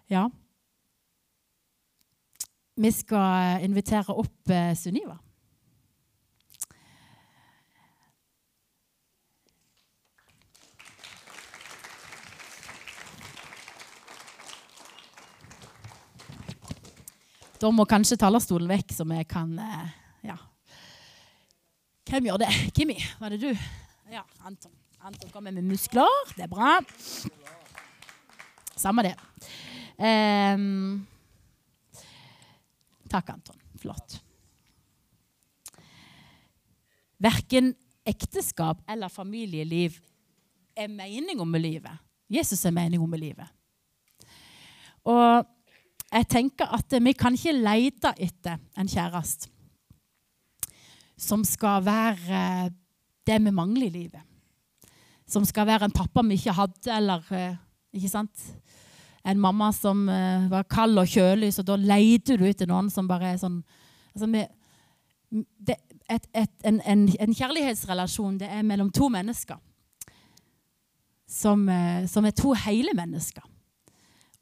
[0.09, 0.23] Ja.
[2.75, 5.19] Vi skal invitere opp eh, Sunniva.
[17.61, 19.93] Da må kanskje talerstolen vekk, så vi kan eh,
[20.27, 20.35] Ja.
[22.05, 22.49] Hvem gjør det?
[22.75, 23.49] Kimmi, var det du?
[24.11, 24.71] Ja, Anton.
[25.05, 26.09] Anton kommer med muskler.
[26.35, 26.79] Det er bra.
[28.75, 29.15] Samme det.
[29.97, 31.05] Um,
[33.09, 33.57] takk, Anton.
[33.81, 34.19] Flott.
[37.21, 37.73] Verken
[38.05, 39.97] ekteskap eller familieliv
[40.75, 42.03] er meninga med livet.
[42.29, 43.49] Jesus er meninga med livet.
[45.05, 45.45] Og
[46.15, 49.51] jeg tenker at vi kan ikke lete etter en kjæreste
[51.17, 52.69] som skal være
[53.25, 54.21] det vi mangler i livet.
[55.27, 57.55] Som skal være en pappa vi ikke hadde, eller eh,
[57.93, 58.51] ikke sant?
[59.25, 63.07] en mamma som uh, var kald og kjølig, så da leter du etter noen som
[63.09, 63.55] bare er sånn
[64.13, 64.43] altså, vi,
[65.65, 65.79] det,
[66.13, 69.57] et, et, en, en, en, kjærlighetsrelasjon det er mellom to mennesker.
[71.25, 71.65] Som,
[72.05, 73.41] som er to hele mennesker.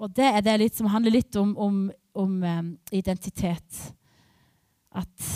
[0.02, 1.84] Og det er det litt, som handler litt om, om,
[2.18, 3.82] om um, identitet.
[4.94, 5.28] At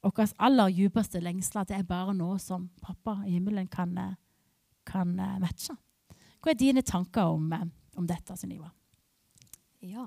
[0.00, 3.94] vår aller djupeste lengsler det er bare noe som pappa i himmelen kan,
[4.88, 5.76] kan uh, matche.
[6.40, 8.70] Hva er dine tanker om, om dette, Sunniva?
[9.84, 10.06] Ja.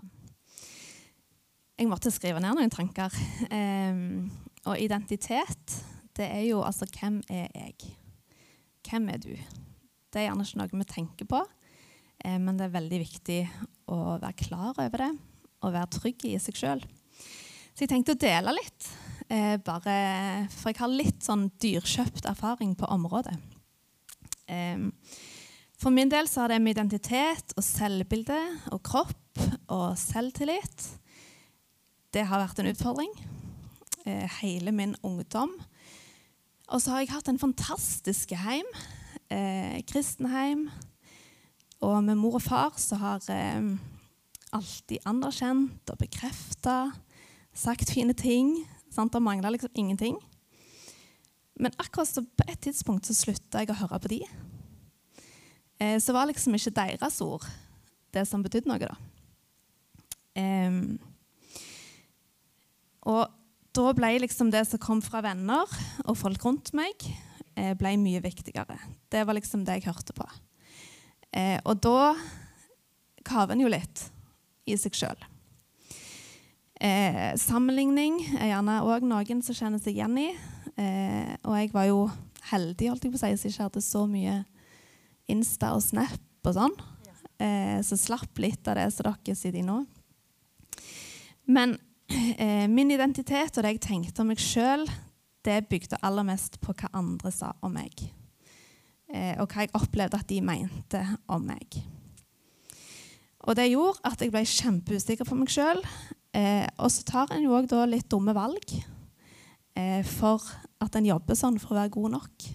[1.78, 3.14] Jeg måtte skrive ned noen tanker.
[3.50, 4.32] Um,
[4.70, 5.78] og identitet,
[6.16, 7.96] det er jo altså Hvem er jeg?
[8.88, 9.34] Hvem er du?
[9.34, 11.42] Det er gjerne ikke noe vi tenker på.
[12.24, 13.40] Eh, men det er veldig viktig
[13.92, 15.12] å være klar over det
[15.64, 16.84] og være trygg i seg sjøl.
[17.74, 18.88] Så jeg tenkte å dele litt,
[19.30, 23.38] eh, bare, for jeg har litt sånn dyrkjøpt erfaring på området.
[24.52, 24.90] Eh,
[25.80, 28.40] for min del så har det med identitet og selvbilde
[28.72, 29.40] og kropp
[29.74, 31.00] og selvtillit
[32.14, 33.10] Det har vært en utfordring
[34.06, 35.50] hele min ungdom.
[36.70, 38.68] Og så har jeg hatt en fantastisk heim.
[39.34, 40.68] Eh, kristenheim
[41.84, 43.74] og med mor og far så har eh,
[44.56, 46.78] alltid anerkjent og bekrefta,
[47.54, 48.56] sagt fine ting.
[48.94, 49.14] Sant?
[49.14, 50.18] Det mangla liksom ingenting.
[51.60, 54.22] Men akkurat så på et tidspunkt så slutta jeg å høre på de.
[55.82, 57.46] Eh, så var liksom ikke deres ord
[58.14, 58.96] det som betydde noe, da.
[60.40, 60.72] Eh,
[63.10, 63.40] og
[63.74, 65.70] da ble liksom det som kom fra venner
[66.06, 66.94] og folk rundt meg,
[67.58, 68.78] eh, mye viktigere.
[69.10, 70.28] Det var liksom det jeg hørte på.
[71.34, 72.14] Eh, og da
[73.26, 74.08] kaver en jo litt
[74.70, 75.30] i seg sjøl.
[76.84, 80.30] Eh, sammenligning er gjerne òg noen som kjenner seg igjen i.
[80.78, 82.00] Eh, og jeg var jo
[82.52, 84.42] heldig holdt jeg på å si, som ikke hadde så mye
[85.32, 86.76] Insta og Snap og sånn.
[87.40, 89.80] Eh, så slapp litt av det som dere sitter i nå.
[91.50, 91.78] Men
[92.38, 94.86] eh, min identitet og det jeg tenkte om meg sjøl,
[95.44, 98.06] det bygde aller mest på hva andre sa om meg
[99.14, 101.00] og hva jeg opplevde at de mente
[101.30, 101.78] om meg.
[103.44, 105.82] Og det gjorde at jeg ble kjempeusikker på meg sjøl.
[106.34, 108.74] Eh, og så tar en jo òg litt dumme valg
[109.78, 110.42] eh, for
[110.82, 112.48] at en jobber sånn for å være god nok.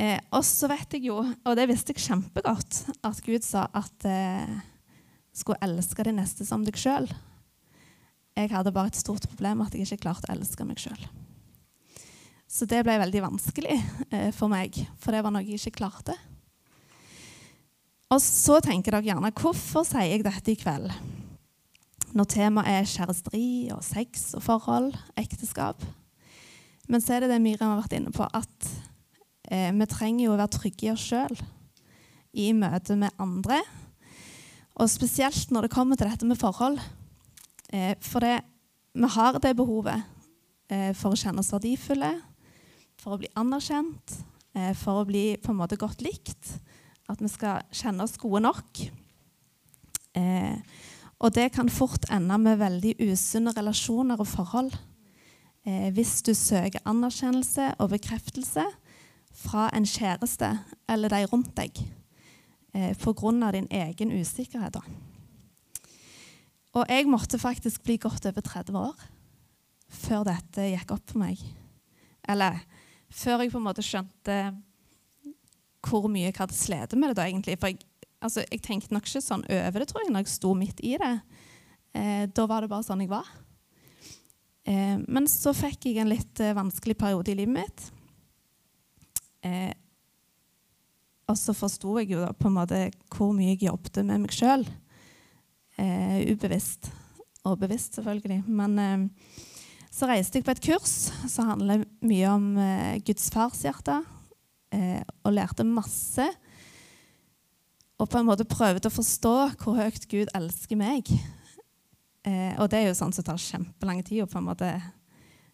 [0.00, 4.08] Eh, og så vet jeg jo, og det visste jeg kjempegodt, at Gud sa at
[4.08, 4.58] eh,
[5.36, 7.06] skulle elske de neste som deg sjøl.
[8.38, 11.02] Jeg hadde bare et stort problem at jeg ikke klarte å elske meg sjøl.
[12.50, 13.76] Så det ble veldig vanskelig
[14.10, 16.16] eh, for meg, for det var noe jeg ikke klarte.
[18.10, 20.90] Og så tenker dere gjerne hvorfor sier jeg dette i kveld?
[22.10, 25.84] Når temaet er kjæresteri og sex og forhold, ekteskap.
[26.90, 28.70] Men så er det det Miriam har vært inne på, at
[29.46, 31.38] eh, vi trenger jo å være trygge i oss sjøl
[32.34, 33.60] i møte med andre.
[34.74, 36.80] Og spesielt når det kommer til dette med forhold.
[37.70, 38.40] Eh, for det,
[38.98, 40.02] vi har det behovet
[40.66, 42.10] eh, for å kjenne oss verdifulle,
[43.00, 44.20] for å bli anerkjent,
[44.54, 46.60] eh, for å bli på en måte godt likt.
[47.10, 48.84] At vi skal kjenne oss gode nok.
[50.14, 50.56] Eh,
[51.20, 54.72] og det kan fort ende med veldig usunne relasjoner og forhold.
[55.66, 58.64] Eh, hvis du søker anerkjennelse og bekreftelse
[59.36, 60.48] fra en kjæreste
[60.88, 61.76] eller de rundt deg
[62.74, 63.52] eh, pga.
[63.52, 64.74] din egen usikkerhet.
[64.74, 64.80] Da.
[66.72, 68.96] Og jeg måtte faktisk bli godt over 30 år
[69.90, 71.38] før dette gikk opp for meg.
[72.28, 72.60] Eller
[73.10, 74.40] før jeg på en måte skjønte
[75.86, 77.56] hvor mye jeg hadde slitt med det da, egentlig.
[77.60, 77.80] For jeg,
[78.20, 80.96] altså, jeg, tenkte nok ikke sånn over det, tror jeg, når jeg sto midt i
[81.00, 81.14] det.
[81.96, 83.28] Eh, da var det bare sånn jeg var.
[84.68, 87.86] Eh, men så fikk jeg en litt eh, vanskelig periode i livet mitt.
[89.46, 89.72] Eh,
[91.30, 92.80] og så forsto jeg jo da på en måte
[93.14, 94.66] hvor mye jeg jobbet med meg sjøl.
[95.80, 96.90] Eh, ubevisst.
[97.48, 98.42] Og bevisst, selvfølgelig.
[98.50, 99.46] Men eh,
[99.90, 100.94] så reiste jeg på et kurs
[101.28, 102.46] som handler mye om
[103.06, 103.98] Guds farshjerte
[104.74, 106.26] eh, og lærte masse.
[108.00, 111.10] Og på en måte prøvde å forstå hvor høyt Gud elsker meg.
[112.24, 114.70] Eh, og det er jo sånn som tar kjempelang tid å på en måte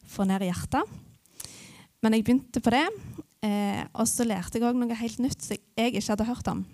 [0.06, 0.94] få ned hjertet.
[2.04, 2.86] Men jeg begynte på det,
[3.46, 6.64] eh, og så lærte jeg òg noe helt nytt som jeg ikke hadde hørt om.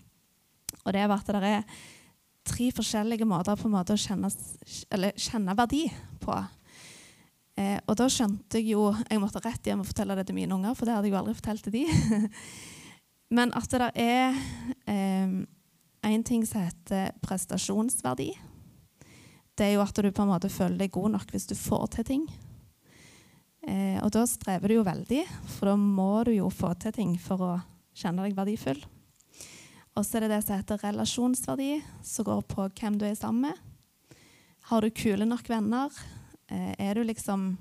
[0.82, 1.84] Og det var at det er
[2.42, 4.28] tre forskjellige måter på en måte å kjenne,
[5.14, 5.86] kjenne verdi
[6.20, 6.36] på.
[7.58, 10.54] Eh, og da skjønte jeg jo Jeg måtte rett hjem og fortelle det til mine
[10.56, 11.82] unger, for det hadde jeg jo aldri fortalt til de.
[13.36, 14.38] Men at det er
[14.88, 15.34] eh,
[16.12, 18.30] en ting som heter prestasjonsverdi.
[19.52, 21.86] Det er jo at du på en måte føler deg god nok hvis du får
[21.96, 22.24] til ting.
[23.68, 25.22] Eh, og da strever du jo veldig,
[25.54, 27.52] for da må du jo få til ting for å
[27.96, 28.80] kjenne deg verdifull.
[29.92, 33.52] Og så er det det som heter relasjonsverdi, som går på hvem du er sammen
[33.52, 34.18] med.
[34.70, 35.92] Har du kule nok venner?
[36.52, 37.56] Eh, er du liksom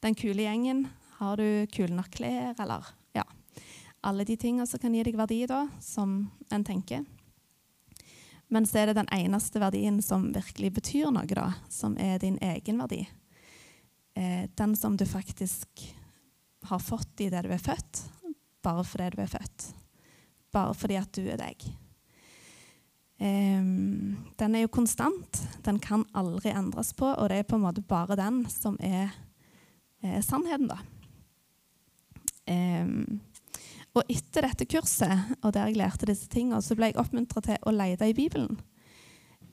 [0.00, 0.88] den kule gjengen?
[1.16, 3.24] Har du kule nok klær, eller Ja.
[4.02, 7.04] Alle de tingene som kan gi deg verdi, da, som en tenker.
[8.48, 12.38] Men så er det den eneste verdien som virkelig betyr noe, da, som er din
[12.40, 13.08] egen verdi.
[14.16, 15.94] Eh, den som du faktisk
[16.62, 18.02] har fått i det du er født,
[18.62, 19.74] bare fordi du er født.
[20.52, 21.68] Bare fordi at du er deg.
[23.20, 25.42] Um, den er jo konstant.
[25.66, 29.12] Den kan aldri endres på, og det er på en måte bare den som er,
[30.24, 30.78] sannheten, da.
[32.48, 33.20] Um,
[33.92, 37.58] og etter dette kurset, og der jeg lærte disse tingene, så ble jeg oppmuntra til
[37.66, 38.56] å lete i Bibelen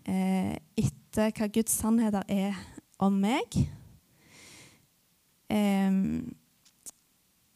[0.07, 2.57] uh, etter hva Guds sannheter er
[3.03, 3.57] om meg.
[5.51, 6.35] Um,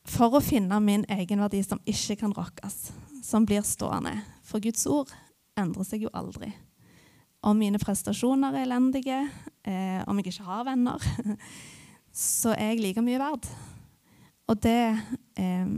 [0.07, 2.91] for å finne min egenverdi som ikke kan rokkes,
[3.23, 4.17] som blir stående.
[4.47, 5.11] For Guds ord
[5.63, 6.51] endrer seg jo aldri.
[7.41, 9.19] Om mine prestasjoner er elendige,
[9.65, 11.01] eh, om jeg ikke har venner,
[12.13, 13.47] så er jeg like mye verd.
[14.51, 14.77] Og det
[15.39, 15.73] eh,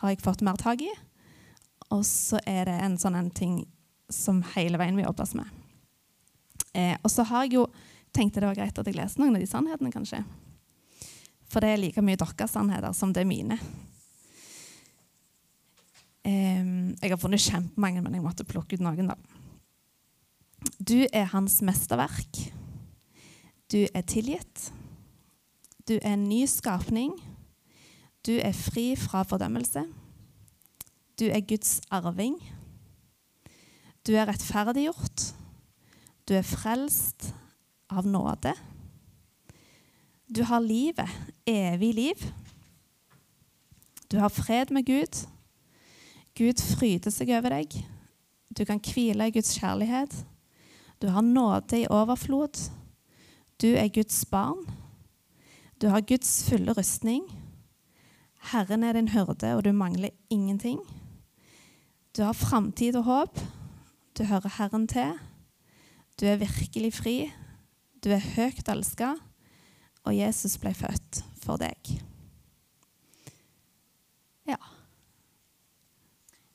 [0.00, 0.90] har jeg fått mer tak i.
[1.92, 3.62] Og så er det en sånn en ting
[4.12, 5.48] som hele veien vil jobbes med.
[6.76, 7.66] Eh, og så har jeg jo
[8.12, 10.22] tenkt det var greit at jeg leste noen av de sannhetene, kanskje.
[11.52, 13.58] For det er like mye deres sannheter som det er mine.
[16.24, 19.10] Jeg har funnet kjempemange, men jeg måtte plukke ut noen.
[19.10, 19.16] da.
[20.78, 22.38] Du er hans mesterverk.
[23.72, 24.72] Du er tilgitt.
[25.88, 27.16] Du er en ny skapning.
[28.26, 29.82] Du er fri fra fordømmelse.
[31.18, 32.36] Du er Guds arving.
[34.06, 35.32] Du er rettferdiggjort.
[36.28, 37.32] Du er frelst
[37.90, 38.54] av nåde.
[40.30, 41.10] Du har livet,
[41.46, 42.26] evig liv.
[44.10, 45.26] Du har fred med Gud.
[46.38, 47.74] Gud fryder seg over deg.
[48.52, 50.14] Du kan hvile i Guds kjærlighet.
[51.02, 52.70] Du har nåde i overflod.
[53.62, 54.64] Du er Guds barn.
[55.80, 57.24] Du har Guds fulle rustning.
[58.52, 60.78] Herren er din hyrde, og du mangler ingenting.
[62.16, 63.40] Du har framtid og håp.
[64.18, 65.18] Du hører Herren til.
[66.20, 67.32] Du er virkelig fri.
[68.04, 69.14] Du er høyt elska,
[70.04, 71.92] og Jesus ble født for deg.
[74.46, 74.58] Ja.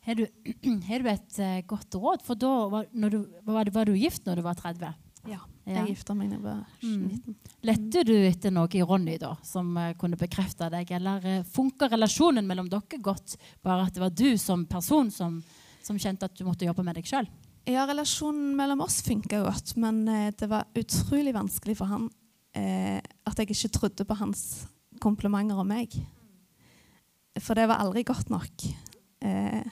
[0.07, 0.23] Har du,
[0.89, 2.23] har du, et uh, godt råd?
[2.25, 4.95] For da var, du, var, var, du, gift når du var 30?
[5.27, 5.41] Ja.
[5.67, 5.81] Ja.
[5.81, 7.07] Jeg gifta meg da jeg var Mm.
[7.11, 7.33] 19.
[7.67, 11.89] Lette du etter noe i Ronny da, som eh, kunne bekrefte deg, eller uh, funka
[11.91, 13.35] relasjonen mellom dere godt,
[13.65, 15.41] bare at det var du som person som,
[15.83, 17.27] som kjente at du måtte jobbe med deg sjøl?
[17.67, 22.05] Ja, relasjonen mellom oss funka godt, men eh, det var utrolig vanskelig for han
[22.55, 24.45] eh, at jeg ikke trodde på hans
[25.03, 25.91] komplimenter om meg.
[27.43, 28.69] For det var aldri godt nok.
[29.19, 29.67] Eh,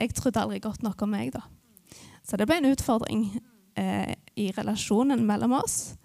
[0.00, 1.40] jeg trodde aldri godt nok om meg, da.
[2.26, 3.40] Så det ble en utfordring
[3.76, 5.96] eh, i relasjonen mellom oss,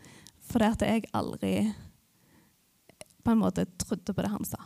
[0.51, 1.73] fordi at jeg aldri
[3.23, 4.57] på en måte trodde på det han sa.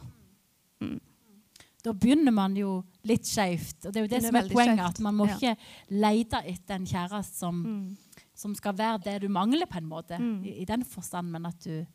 [1.85, 3.85] Da begynner man jo litt skeivt.
[3.85, 4.89] Og det er jo det, Det er som er poenget, skjevt.
[4.89, 5.35] at man må Ja.
[5.35, 5.57] ikke
[5.91, 7.97] lete etter en kjæreste som, Mm.
[8.33, 10.17] som skal være det du mangler, på en måte.
[10.19, 10.43] Mm.
[10.43, 11.85] I, I den forstand, men at du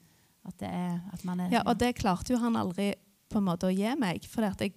[0.47, 2.95] at det er at man er Ja, og det klarte jo han aldri
[3.29, 4.73] på en måte å gi meg, for jeg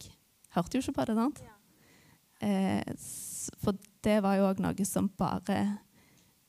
[0.55, 1.15] hørte jo ikke på det.
[1.15, 1.37] sant?
[1.37, 1.43] S-
[3.63, 5.57] for det var jo òg noe som bare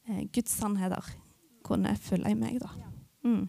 [0.09, 1.05] eh, Guds sannheter
[1.65, 2.71] kunne fylle i meg, da.
[3.25, 3.45] Mm.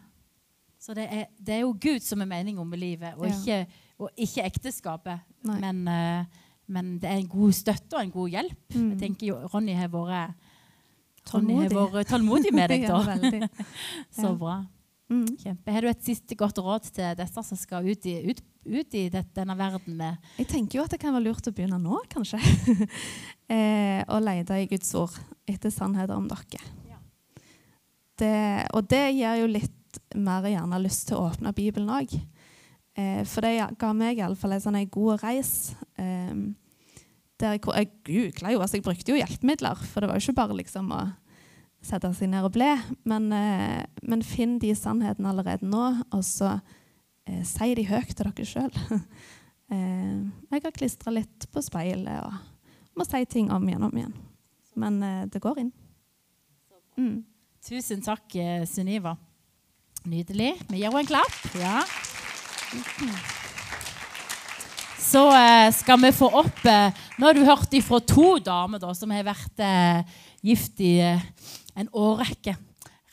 [0.79, 3.33] Så det er, det er jo Gud som er meningen med livet, og, Ja.
[3.33, 5.19] ikke, og ikke ekteskapet.
[5.43, 6.25] Men, eh,
[6.67, 8.75] men det er en god støtte og en god hjelp.
[8.75, 8.89] Mm.
[8.93, 10.35] Jeg tenker jo Ronny har vært
[11.25, 12.05] Tålmodig.
[12.05, 12.99] tålmodig med deg, da.
[13.17, 13.47] ja,
[14.21, 14.59] Så bra.
[15.11, 15.37] Mm.
[15.37, 15.69] Kjempe.
[15.71, 19.03] Har du et siste godt råd til disse som skal ut i, ut, ut i
[19.13, 21.99] det, denne verden med Jeg tenker jo at det kan være lurt å begynne nå,
[22.09, 22.39] kanskje.
[23.53, 25.13] eh, å lete i Guds ord
[25.45, 26.61] etter sannheter om dere.
[26.89, 26.97] Ja.
[28.17, 28.35] Det,
[28.73, 32.17] og det gir jo litt mer gjerne lyst til å åpne Bibelen òg.
[32.97, 35.75] Eh, for det ga meg iallfall en sånn god reis.
[36.01, 36.33] Eh,
[37.35, 40.39] der jeg, jeg googla jo, altså jeg brukte jo hjelpemidler, for det var jo ikke
[40.39, 41.03] bare liksom å
[41.85, 42.71] sette seg ned og ble.
[43.07, 46.55] Men, eh, men finn de sannhetene allerede nå, og så
[47.27, 48.73] eh, si de høyt til dere sjøl.
[49.73, 50.19] eh,
[50.51, 52.33] jeg har klistra litt på speilet og
[52.95, 54.15] må si ting om igjen og om igjen.
[54.79, 55.71] Men eh, det går inn.
[56.99, 57.23] Mm.
[57.65, 59.15] Tusen takk, eh, Sunniva.
[60.05, 60.53] Nydelig.
[60.69, 61.39] Vi gir henne en klapp.
[61.59, 61.81] Ja.
[65.05, 69.11] Så eh, skal vi få opp Nå har du hørt ifra to damer da, som
[69.13, 69.61] har vært
[70.43, 70.97] gift i
[71.75, 72.55] en årrekke.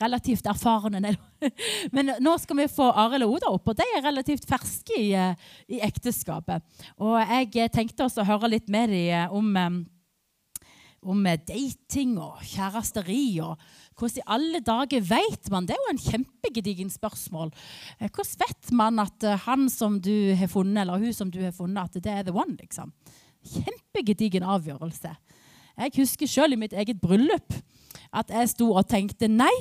[0.02, 1.14] Relativt erfarne.
[1.94, 5.12] Men nå skal vi få Arild og Oda opp, og de er relativt ferske i,
[5.14, 6.64] eh, i ekteskapet.
[6.98, 9.82] Og jeg eh, tenkte også å høre litt med dem om eh,
[11.02, 13.40] om eh, dating og kjæresteri.
[13.42, 13.58] og
[13.98, 15.66] Hvordan i alle dager vet man?
[15.66, 17.50] Det er jo en kjempegedigen spørsmål.
[17.98, 21.82] Hvordan vet man at han som du har funnet, eller hun som du har funnet,
[21.82, 22.56] at det er the one?
[22.60, 22.94] liksom?
[23.42, 25.14] Kjempegedigen avgjørelse.
[25.82, 27.54] Jeg husker selv i mitt eget bryllup
[28.12, 29.52] at jeg sto og tenkte nei,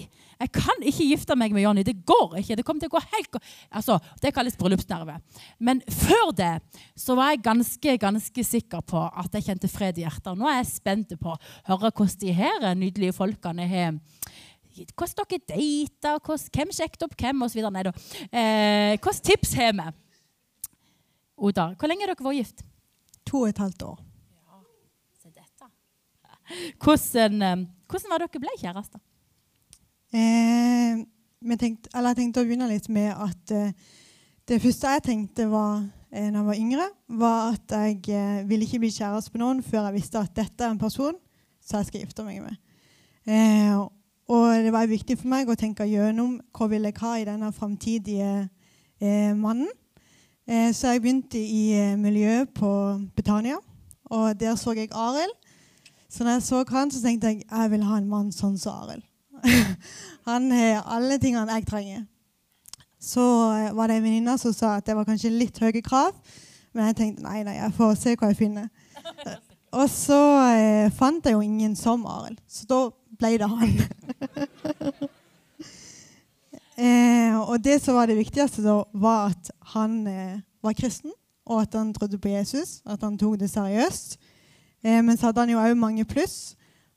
[0.42, 1.84] jeg kan ikke gifte meg med Jonny.
[1.86, 2.58] Det går ikke.
[2.58, 3.38] Det kommer til å gå helt
[3.70, 5.20] altså, Det kalles bryllupsnerve.
[5.62, 6.54] Men før det
[6.98, 10.34] så var jeg ganske ganske sikker på at jeg kjente fred i hjertet.
[10.38, 14.00] Nå er jeg spent på å høre hvordan de her nydelige folkene har
[14.72, 15.66] hvordan dere
[16.02, 17.62] dater, hvem sjekket opp hvem osv.
[17.74, 17.92] Nei da.
[18.32, 19.88] Eh, hvordan tips har vi?
[21.42, 22.64] Oda, hvor lenge har dere vært gift?
[23.30, 24.00] To og et halvt år.
[24.48, 24.62] Ja,
[25.22, 25.70] Se dette.
[26.82, 29.02] Hvordan, eh, hvordan var dere ble kjærester?
[30.12, 31.02] Eh,
[31.60, 33.74] tenkt, jeg tenkte å begynne litt med at eh,
[34.48, 38.82] det første jeg tenkte var eh, jeg var yngre, var at jeg eh, ville ikke
[38.84, 41.18] bli kjæreste med noen før jeg visste at dette er en person
[41.62, 42.58] som jeg skal gifte meg med.
[43.28, 43.76] Eh,
[44.32, 47.52] og det var viktig for meg å tenke gjennom hva vil jeg ha i denne
[47.56, 48.32] framtidige
[49.02, 49.70] eh, mannen.
[50.48, 52.72] Eh, så jeg begynte i eh, miljøet på
[53.16, 53.60] Betania,
[54.12, 55.36] og der så jeg Arild.
[56.12, 58.84] Så når jeg så han, så tenkte jeg jeg vil ha en mann sånn som
[58.84, 59.06] Arild.
[60.30, 62.02] Han har alle tingene jeg trenger.
[63.02, 63.24] Så
[63.56, 66.12] eh, var det en venninne som sa at det var kanskje litt høye krav.
[66.76, 68.68] Men jeg tenkte nei, nei, jeg får se hva jeg finner.
[69.80, 70.20] Og så
[70.52, 72.82] eh, fant jeg jo ingen som Arild, så da
[73.22, 73.72] ble det han.
[76.76, 81.16] eh, og det som var det viktigste, da, var at han eh, var kristen,
[81.48, 84.20] og at han trodde på Jesus, at han tok det seriøst.
[84.84, 86.56] Eh, men så hadde han jo òg mange pluss.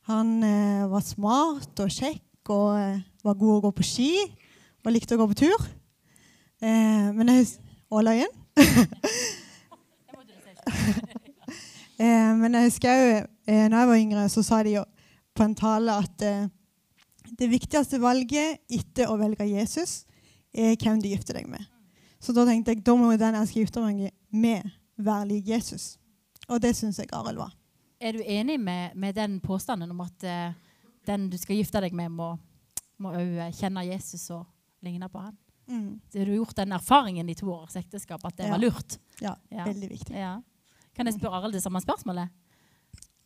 [0.09, 4.13] Han eh, var smart og kjekk og eh, var god å gå på ski
[4.85, 5.69] og likte å gå på tur.
[6.61, 7.61] Eh, men jeg husker...
[7.95, 8.33] og løyen.
[12.03, 13.13] eh, men jeg husker òg
[13.47, 14.85] eh, når jeg var yngre, så sa de jo
[15.35, 16.47] på en tale at eh,
[17.39, 20.05] det viktigste valget etter å velge Jesus
[20.55, 21.65] er hvem du gifter deg med.
[22.23, 25.51] Så da tenkte jeg da må jo den jeg skal gifte meg med, være lik
[25.51, 25.95] Jesus.
[26.49, 27.53] Og det syns jeg Arild var.
[28.05, 30.53] Er du enig med, med den påstanden om at eh,
[31.09, 32.35] den du skal gifte deg med, må
[33.03, 34.45] må eh, kjenne Jesus og
[34.85, 35.35] ligne på han?
[35.67, 36.01] Mm.
[36.15, 38.53] Har du gjort den erfaringen i to års ekteskap at det Ja.
[38.53, 38.99] var lurt?
[39.21, 39.65] Ja, Ja.
[39.65, 40.15] veldig viktig.
[40.15, 40.35] Ja.
[40.95, 42.29] Kan jeg spørre Arild det samme spørsmålet?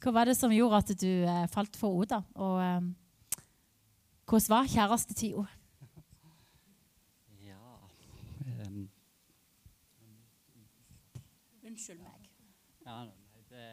[0.01, 2.23] Hva var det som gjorde at du eh, falt for Oda?
[2.37, 2.81] Og, eh,
[4.29, 5.47] Hvordan var kjærestetida?
[7.43, 7.59] Ja
[8.63, 8.89] em,
[11.67, 12.29] Unnskyld meg.
[12.87, 13.15] Ja, nei,
[13.51, 13.65] det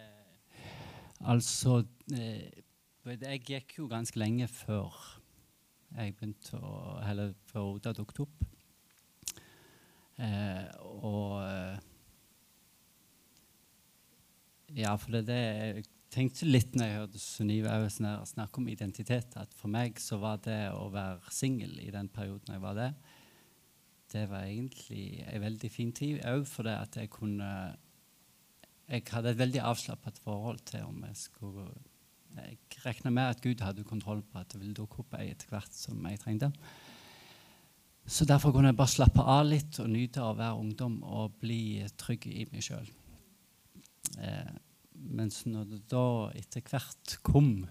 [1.25, 2.61] Altså eh,
[3.21, 4.93] Jeg gikk jo ganske lenge før
[5.95, 8.45] jeg begynte å Eller før Oda dukket opp.
[10.19, 11.77] Eh, og eh,
[14.75, 19.35] Ja, for det er det jeg tenkte litt når jeg hørte Sunniva snakke om identitet,
[19.35, 22.89] at for meg så var det å være singel i den perioden jeg var det,
[24.13, 27.49] det var egentlig en veldig fin tid òg fordi at jeg kunne
[28.85, 31.69] jeg hadde et veldig avslappet forhold til om jeg skulle
[32.35, 35.47] Jeg regna med at Gud hadde kontroll på at det ville dukke opp ei etter
[35.47, 36.49] hvert som jeg trengte.
[38.05, 41.37] Så derfor kunne jeg bare slappe av litt og nyte av å være ungdom og
[41.39, 42.89] bli trygg i meg sjøl.
[44.19, 44.51] Eh,
[45.15, 46.05] mens når det da
[46.35, 47.65] etter hvert kom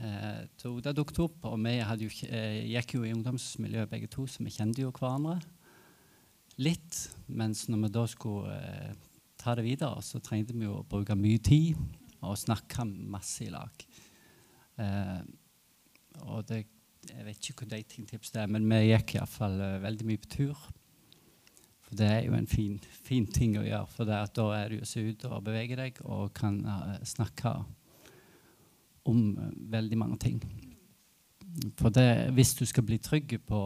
[0.00, 4.26] eh, til Oda dukket opp, og vi jo, eh, gikk jo i ungdomsmiljøet begge to,
[4.26, 5.38] så vi kjente jo hverandre
[6.64, 7.04] litt.
[7.28, 8.94] Mens når vi da skulle eh,
[9.44, 11.76] ta det videre, så trengte vi å bruke mye tid
[12.24, 13.84] og snakke masse i lag.
[14.80, 15.20] Eh,
[16.24, 16.64] og det,
[17.10, 20.30] jeg vet ikke hvor datingtips det er, men vi gikk iallfall uh, veldig mye på
[20.36, 20.66] tur.
[21.84, 24.86] For det er jo en fin, fin ting å gjøre, for at da er du
[24.88, 27.52] så ute og beveger deg og kan uh, snakke
[29.10, 30.40] om uh, veldig mange ting.
[31.78, 33.60] For det, hvis du skal bli trygg på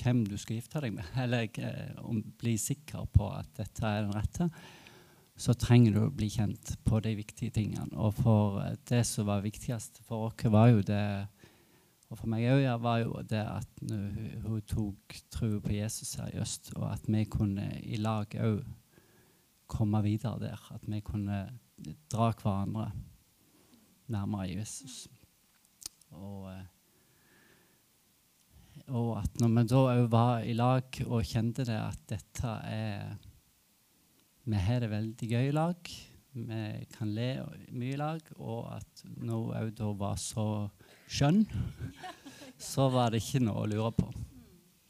[0.00, 4.14] hvem du skal gifte deg med, eller uh, bli sikker på at dette er den
[4.16, 4.50] rette,
[5.40, 7.88] så trenger du å bli kjent på de viktige tingene.
[7.96, 11.04] Og for eh, det som var viktigst for oss, var jo det
[12.10, 16.88] Og for meg òg, var jo det at hun, tok troa på Jesus seriøst, og
[16.88, 18.64] at vi kunne i lag òg
[19.70, 20.64] komme videre der.
[20.74, 21.38] At vi kunne
[22.10, 22.88] dra hverandre
[24.10, 25.06] nærmere Jesus.
[26.10, 26.66] Og eh,
[28.90, 33.29] og at når vi da òg var i lag og kjente det at dette er
[34.44, 35.90] Vi har det veldig gøy i lag.
[36.32, 37.28] Vi kan le
[37.74, 38.20] mye i lag.
[38.38, 40.46] Og at når hun òg da var så
[41.10, 41.44] skjønn,
[42.70, 44.08] så var det ikke noe å lure på.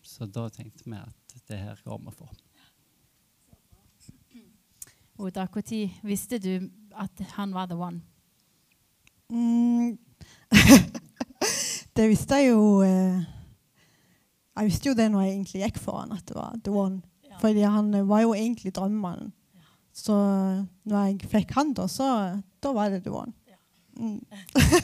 [0.06, 2.30] Så da tenkte vi at det her går vi for.
[5.20, 8.00] Oda, når visste du at han var the one?
[9.28, 9.98] Mm.
[11.96, 13.20] det visste jeg jo eh,
[14.56, 17.02] Jeg visste jo det når jeg egentlig gikk for han, at det var the one.
[17.28, 17.36] Ja.
[17.42, 19.32] Fordi han var jo egentlig drømmemannen.
[19.92, 20.14] Så
[20.86, 22.06] når jeg fikk han, da, så
[22.62, 23.34] da var det the one.
[23.98, 24.20] Mm.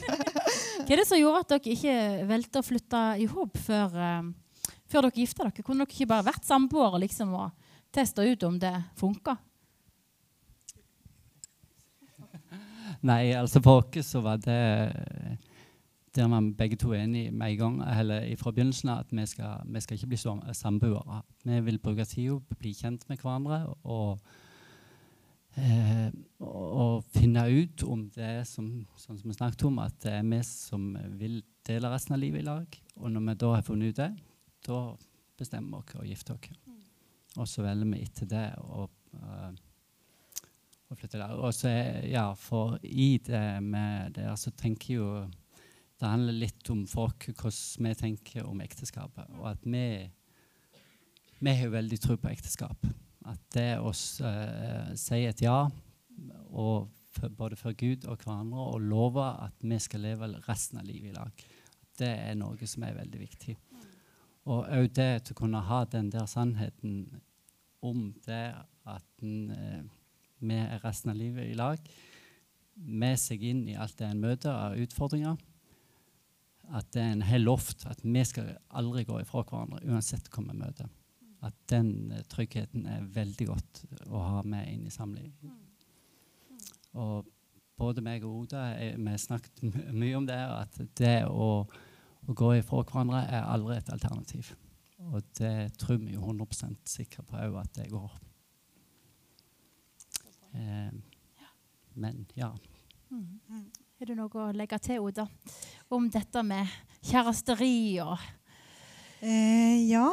[0.86, 4.72] Hva er det som gjorde at dere ikke valgte å flytte i hop før, uh,
[4.90, 5.64] før dere gifta dere?
[5.64, 9.38] Kunne dere ikke bare vært samboere liksom, og testa ut om det funka?
[13.07, 14.57] Nei, altså for oss så var det
[16.16, 19.26] der man begge to er enige med en gang, eller fra begynnelsen av at vi
[19.28, 21.22] skal, vi skal ikke bli som- samboere.
[21.44, 24.18] Vi vil bruke tida bli kjent med hverandre og,
[25.61, 26.09] eh,
[26.40, 30.14] og, og finne ut om det er som, sånn som vi snakket om, at det
[30.18, 30.88] er vi som
[31.20, 32.80] vil dele resten av livet i lag.
[32.96, 34.11] Og når vi da har funnet ut det,
[34.66, 34.80] da
[35.36, 36.61] bestemmer vi oss å gifte oss.
[37.36, 38.86] Og så velger vi etter det å
[40.90, 41.34] å flytte der.
[41.40, 41.72] Og så
[42.07, 45.11] ja, for i det med det, så tenker jo
[45.96, 49.30] Det handler litt om folk, hvordan vi tenker om ekteskapet.
[49.40, 50.11] Og at vi
[51.40, 52.86] Vi har veldig tro på ekteskap.
[53.26, 55.64] At det å eh, si et ja,
[57.16, 61.10] for, både for Gud og hverandre, og love at vi skal leve resten av livet
[61.10, 61.46] i lag,
[61.98, 63.56] det er noe som er veldig viktig.
[64.46, 67.06] Og òg det å kunne ha den der sannheten
[67.82, 68.44] om det
[68.86, 69.84] at en eh,
[70.38, 71.80] vi er resten av livet i lag,
[72.76, 75.38] med seg inn i alt det en møter av utfordringer.
[76.76, 80.44] At det er en hel loft at vi skal aldri gå ifra hverandre, uansett hva
[80.44, 80.90] vi møter.
[81.45, 85.34] At den eh, tryggheten er veldig godt å ha med inn i samlivet.
[86.97, 87.26] Og
[87.76, 89.61] både meg og Oda er- vi har snakket
[89.93, 91.66] mye om det, at det å,
[92.26, 94.55] å gå ifra hverandre er aldri et alternativ.
[95.12, 98.11] Og det tror vi jo 100 sikre på òg at det går.
[100.57, 100.91] Eh,
[101.95, 102.49] men ja.
[103.99, 105.28] Har du noe å legge til, Oda,
[105.93, 106.66] om dette med
[107.03, 108.18] kjæresteri og
[109.24, 110.11] Eh, ja.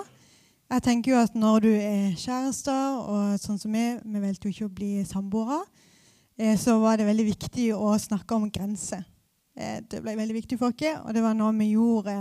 [0.73, 4.53] Jeg tenker jo at når du er kjærester, og sånn som vi, vi valgte jo
[4.55, 5.59] ikke å bli samboere,
[6.41, 9.03] eh, så var det veldig viktig å snakke om grenser.
[9.53, 12.15] Eh, det ble veldig viktig for oss, og det var noe vi gjorde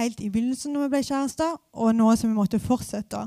[0.00, 3.20] helt i begynnelsen når vi ble kjærester, og noe som vi måtte fortsette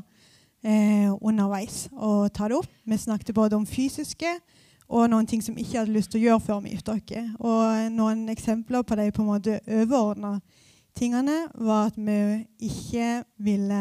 [0.67, 2.73] eh, underveis å ta det opp.
[2.83, 4.33] Vi snakket både om fysiske
[4.91, 7.31] og noen ting som vi ikke hadde lyst til å gjøre før vi gifta oss.
[7.39, 10.41] Og noen eksempler på de på en måte overordna
[10.97, 12.19] tingene var at vi
[12.67, 13.79] ikke ville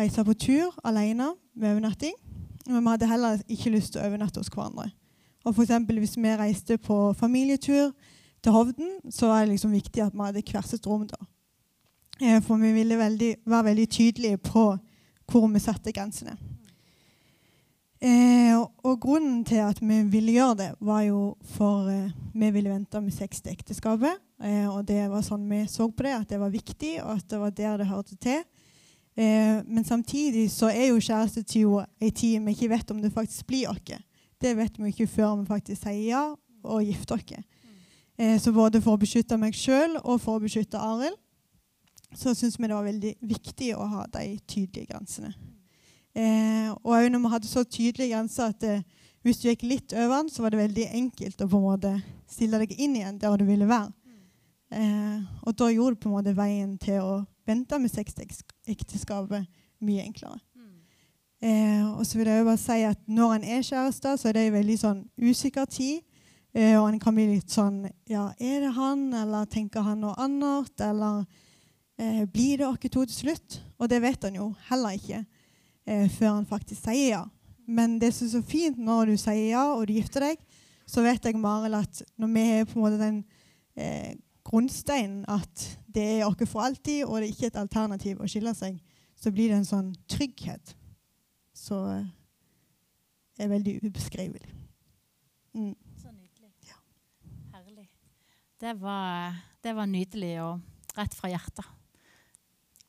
[0.00, 2.16] reise på tur alene med overnatting.
[2.66, 4.90] Men vi hadde heller ikke lyst til å overnatte hos hverandre.
[5.44, 7.92] Og for eksempel, Hvis vi reiste på familietur
[8.42, 11.06] til Hovden, så var det liksom viktig at vi hadde hvert sitt rom.
[11.06, 11.16] da.
[12.20, 14.78] Eh, For vi ville veldig, være veldig tydelige på
[15.30, 16.36] hvor vi satte grensene.
[18.00, 22.50] Eh, og, og grunnen til at vi ville gjøre det, var jo for eh, vi
[22.50, 24.16] ville vente med sex til ekteskapet.
[24.42, 27.26] Eh, og det var sånn vi så på det, at det var viktig, og at
[27.28, 28.40] det var der det hørte til.
[29.20, 33.46] Eh, men samtidig så er jo kjærestetida ei tid vi ikke vet om det faktisk
[33.50, 33.98] blir oss.
[34.40, 36.22] Det vet vi ikke før vi faktisk sier ja
[36.64, 37.42] og gifter oss.
[38.16, 41.18] Eh, så både for å beskytte meg sjøl og for å beskytte Arild,
[42.16, 45.34] så syns vi det var veldig viktig å ha de tydelige grensene.
[46.16, 48.82] Eh, og òg når vi hadde så tydelige grenser at eh,
[49.22, 51.92] hvis du gikk litt over den, så var det veldig enkelt å på en måte
[52.30, 53.92] stille deg inn igjen der du ville være.
[54.70, 57.14] Eh, og da gjorde du på en måte veien til å
[57.46, 59.48] vente med sexekteskapet
[59.80, 60.40] mye enklere.
[61.40, 64.32] Eh, og så vil jeg jo bare si at Når en er kjærester, så er
[64.36, 66.02] det en veldig sånn usikker tid.
[66.52, 70.12] Eh, og en kan bli litt sånn Ja, er det han, eller tenker han noe
[70.20, 70.74] annet?
[70.84, 71.24] Eller
[71.96, 73.60] eh, blir det oss to til slutt?
[73.78, 75.22] Og det vet han jo heller ikke
[75.86, 77.24] eh, før han faktisk sier ja.
[77.70, 80.40] Men det som er så fint når du sier ja, og du gifter deg,
[80.90, 83.22] så vet jeg Maril, at når vi er på en måte den
[83.78, 84.12] eh,
[84.50, 88.54] grunnsteinen at det er oss for alltid, og det er ikke et alternativ å skille
[88.56, 88.78] seg,
[89.18, 90.74] så blir det en sånn trygghet
[91.56, 92.08] som eh,
[93.40, 94.54] er veldig ubeskrivelig.
[95.54, 95.74] Mm.
[96.00, 96.78] Så nydelig.
[97.54, 97.88] Herlig.
[98.60, 101.76] Det var, det var nydelig og rett fra hjertet.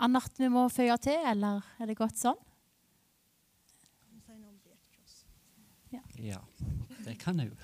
[0.01, 2.39] Annet vi må føye til, eller er det godt sånn?
[6.21, 6.39] Ja,
[7.11, 7.57] det kan jeg jo.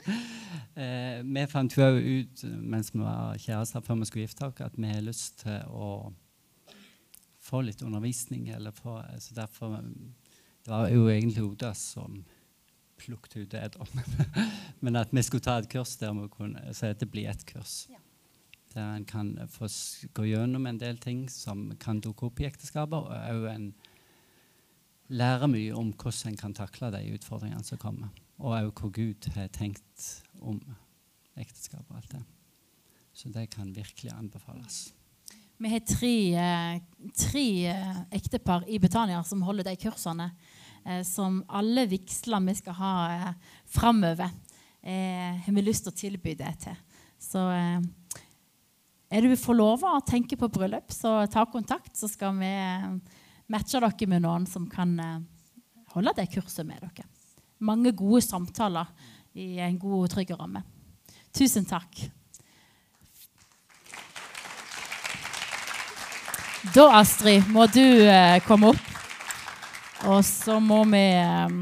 [0.80, 4.78] eh, vi fant jo ut mens vi var kjærester før vi skulle gifte oss, at
[4.80, 6.10] vi har lyst til å
[7.44, 8.48] få litt undervisning.
[8.54, 9.80] Eller få, så derfor,
[10.64, 12.22] det var jo egentlig Oda som
[13.00, 13.66] plukket ut det.
[13.76, 13.86] da.
[14.84, 17.84] Men at vi skulle ta et kurs der vi kunne, så det blir et kurs.
[17.90, 18.00] Ja.
[18.74, 19.66] Der en kan få
[20.14, 22.98] gå gjennom en del ting som kan dukke opp i ekteskapet.
[23.02, 23.72] og en
[25.10, 28.12] lære mye om hvordan en kan takle de utfordringene som kommer.
[28.40, 30.06] Og òg hva Gud har tenkt
[30.40, 30.60] om
[31.40, 32.22] ekteskap og alt det.
[33.12, 34.90] Så det kan virkelig anbefales.
[35.60, 36.80] Vi har tre, eh,
[37.12, 40.30] tre eh, ektepar i Betania som holder de kursene.
[40.86, 43.34] Eh, som alle vigsler vi skal ha eh,
[43.66, 44.30] framover,
[44.80, 46.76] har vi lyst til å tilby det til.
[47.20, 52.48] Så er du forlova og tenker på bryllup, så ta kontakt, så skal vi
[53.52, 54.96] matche dere med noen som kan
[55.92, 57.04] holde det kurset med dere.
[57.60, 58.88] Mange gode samtaler
[59.36, 60.62] i en god og trygg ramme.
[61.36, 62.06] Tusen takk.
[66.74, 68.88] Da, Astrid, må du eh, komme opp.
[70.10, 71.54] Og så må vi eh,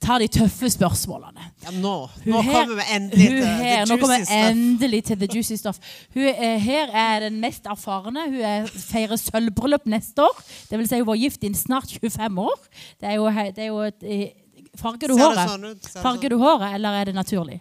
[0.00, 1.46] ta de tøffe spørsmålene.
[1.64, 1.92] Ja, nå,
[2.24, 4.34] nå her- kommer vi endelig til her, the juicy stuff.
[4.48, 5.80] endelig til the juicy stuff.
[6.16, 8.24] Hun er, her er den mest erfarne.
[8.32, 10.40] Hun er, feirer sølvbryllup neste år.
[10.70, 12.56] Det vil si hun var gift i snart 25 år.
[13.00, 14.30] Det er jo, det er jo et, eh,
[14.78, 15.48] Farger du Ser håret?
[15.50, 15.88] sånn ut?
[15.98, 16.30] Farger sånn?
[16.30, 17.60] du håret, eller er det naturlig?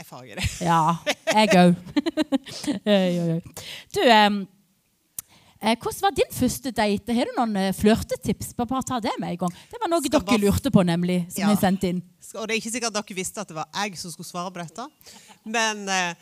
[0.00, 0.46] Jeg farger det.
[0.64, 0.96] Ja,
[1.34, 1.74] jeg òg.
[3.94, 7.14] du, eh, hvordan var din første date?
[7.14, 8.54] Har du noen eh, flørtetips?
[8.58, 9.54] Bare, ta det med en gang.
[9.70, 11.48] Det var noe Skal dere bare- lurte på, nemlig, som Ja.
[11.52, 12.02] jeg sendte inn.
[12.34, 14.62] Og det er ikke sikkert dere visste at det var jeg som skulle svare på
[14.62, 14.88] dette.
[15.44, 16.14] Men eh,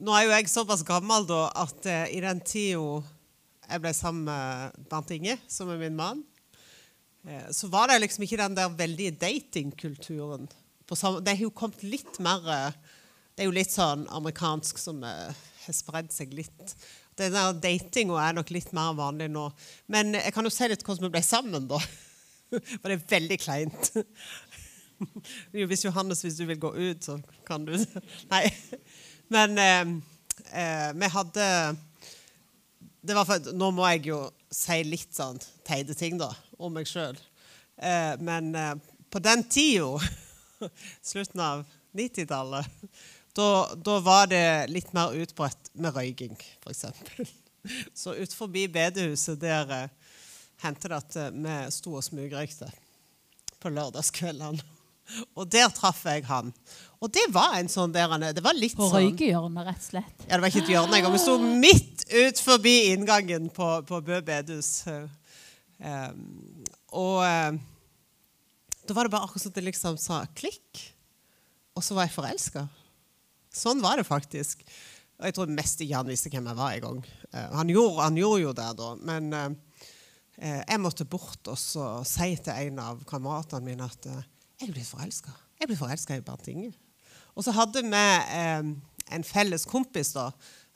[0.00, 3.02] nå er jo jeg såpass gammel da at eh, i den tida
[3.68, 6.22] jeg ble sammen med Bernt Inge, som er min mann,
[7.52, 10.48] så var det liksom ikke den der veldige datingkulturen.
[10.88, 12.78] Det har jo kommet litt mer eh,
[13.36, 16.74] Det er jo litt sånn amerikansk som eh, har spredd seg litt.
[17.18, 19.44] Den der datinga er nok litt mer vanlig nå.
[19.92, 21.78] Men jeg kan jo si litt hvordan vi ble sammen, da.
[22.50, 23.92] For det er veldig kleint.
[25.54, 27.76] Jo, Hvis Johannes, hvis du vil gå ut, så kan du
[28.32, 28.48] Nei.
[29.30, 29.92] Men eh,
[30.50, 31.44] eh, vi hadde
[33.06, 34.18] det var for, Nå må jeg jo
[34.50, 37.18] si litt sånn teite ting da, om meg sjøl.
[37.78, 38.74] Eh, men eh,
[39.10, 39.98] på den tida,
[41.10, 41.64] slutten av
[41.96, 42.66] 90-tallet,
[43.38, 46.34] da, var det litt mer utbredt med røyking,
[46.64, 46.84] f.eks.
[47.94, 50.16] Så ut forbi bedehuset der eh,
[50.64, 52.70] hendte det at eh, vi sto og smugrøykte
[53.62, 54.64] på lørdagskveldene.
[55.40, 56.50] Og der traff jeg han.
[57.00, 59.86] Og det var en sånn der han Det var litt På sånn røykehjørnet, rett og
[59.86, 60.26] slett.
[60.26, 61.14] Ja, det var ikke et hjørne engang.
[61.14, 64.82] Vi sto midt ut forbi inngangen på, på Bø bedehus.
[65.78, 66.12] Eh,
[66.98, 67.58] og eh,
[68.88, 70.84] da var det bare akkurat som det liksom sa klikk.
[71.76, 72.64] Og så var jeg forelska.
[73.54, 74.64] Sånn var det faktisk.
[75.18, 76.98] Og jeg tror mest ikke han visste hvem jeg var engang.
[77.34, 78.90] Uh, han, gjorde, han gjorde jo det, da.
[79.10, 79.48] Men uh,
[80.38, 84.20] jeg måtte bort og si til en av kameratene mine at uh,
[84.62, 85.34] jeg ble forelska.
[85.58, 86.70] Jeg ble forelska i Bernt Inge.
[87.34, 88.00] Og så hadde vi
[89.14, 90.28] en felles kompis da,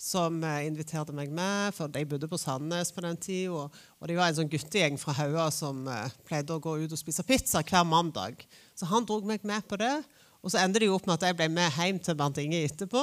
[0.03, 3.53] som inviterte meg med, for de bodde på Sandnes på den tida.
[3.55, 5.85] Og, og, de var en sånn guttegjeng fra Haua som
[6.27, 8.43] pleide å gå ut og spise pizza hver mandag.
[8.75, 9.95] Så han dro meg med på det.
[10.43, 12.65] Og så endte det jo opp med at jeg ble med hjem til Bernt Inge
[12.67, 13.03] etterpå.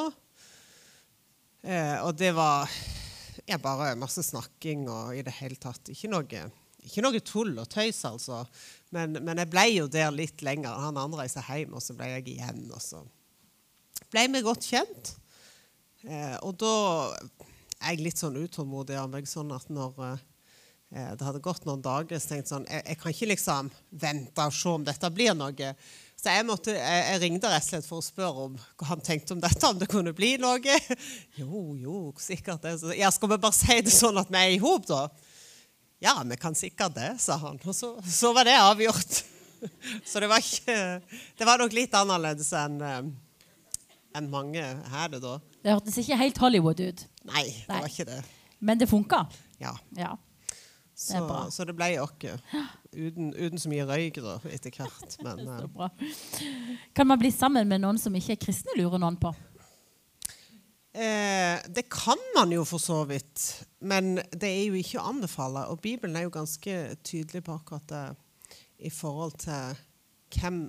[1.64, 2.68] Eh, og det var
[3.48, 6.44] ja, bare masse snakking og i det hele tatt ikke noe,
[6.84, 8.44] ikke noe tull og tøys, altså.
[8.96, 10.76] Men, men, jeg ble jo der litt lenger.
[10.84, 12.66] Han andre reiste hjem, og så ble jeg igjen.
[12.76, 13.04] Og så
[14.12, 15.16] ble vi godt kjent.
[16.08, 16.74] Eh, og da
[17.80, 20.20] er jeg litt sånn utålmodig av meg, sånn at når eh,
[21.20, 23.72] det hadde gått noen dager, så tenkte sånn jeg, jeg kan ikke liksom
[24.04, 25.74] vente og se om dette blir noe.
[26.20, 29.04] Så jeg, måtte, jeg, jeg, ringte rett og slett for å spørre om hva han
[29.04, 30.80] tenkte om dette, om det kunne bli noe.
[31.40, 32.78] Jo, jo, sikkert det.
[33.00, 35.06] Ja, skal vi bare si det sånn at vi er i hop, da?
[36.04, 37.60] Ja, vi kan sikkert det, sa han.
[37.64, 39.24] Og så, så var det avgjort.
[40.08, 40.76] Så det var ikke
[41.36, 43.10] Det var nok litt annerledes enn enn
[44.16, 45.34] en mange her det da.
[45.64, 47.06] Det hørtes ikke helt Hollywood ut.
[47.30, 48.20] Nei, det var ikke det.
[48.60, 49.24] Men det funka?
[49.60, 49.74] Ja.
[49.98, 50.14] ja.
[51.00, 51.20] Så,
[51.52, 52.12] så, det ble oss.
[52.92, 55.14] Uten, uten, så mye røyk da, etter hvert.
[55.26, 55.88] Men, uh,
[56.96, 59.32] kan man bli sammen med noen som ikke er kristne, lurer noen på?
[61.00, 63.44] Eh, det kan man jo for så vidt,
[63.80, 65.68] men det er jo ikke å anbefale.
[65.70, 68.06] Og Bibelen er jo ganske tydelig på akkurat det
[68.90, 69.78] i forhold til
[70.34, 70.64] hvem,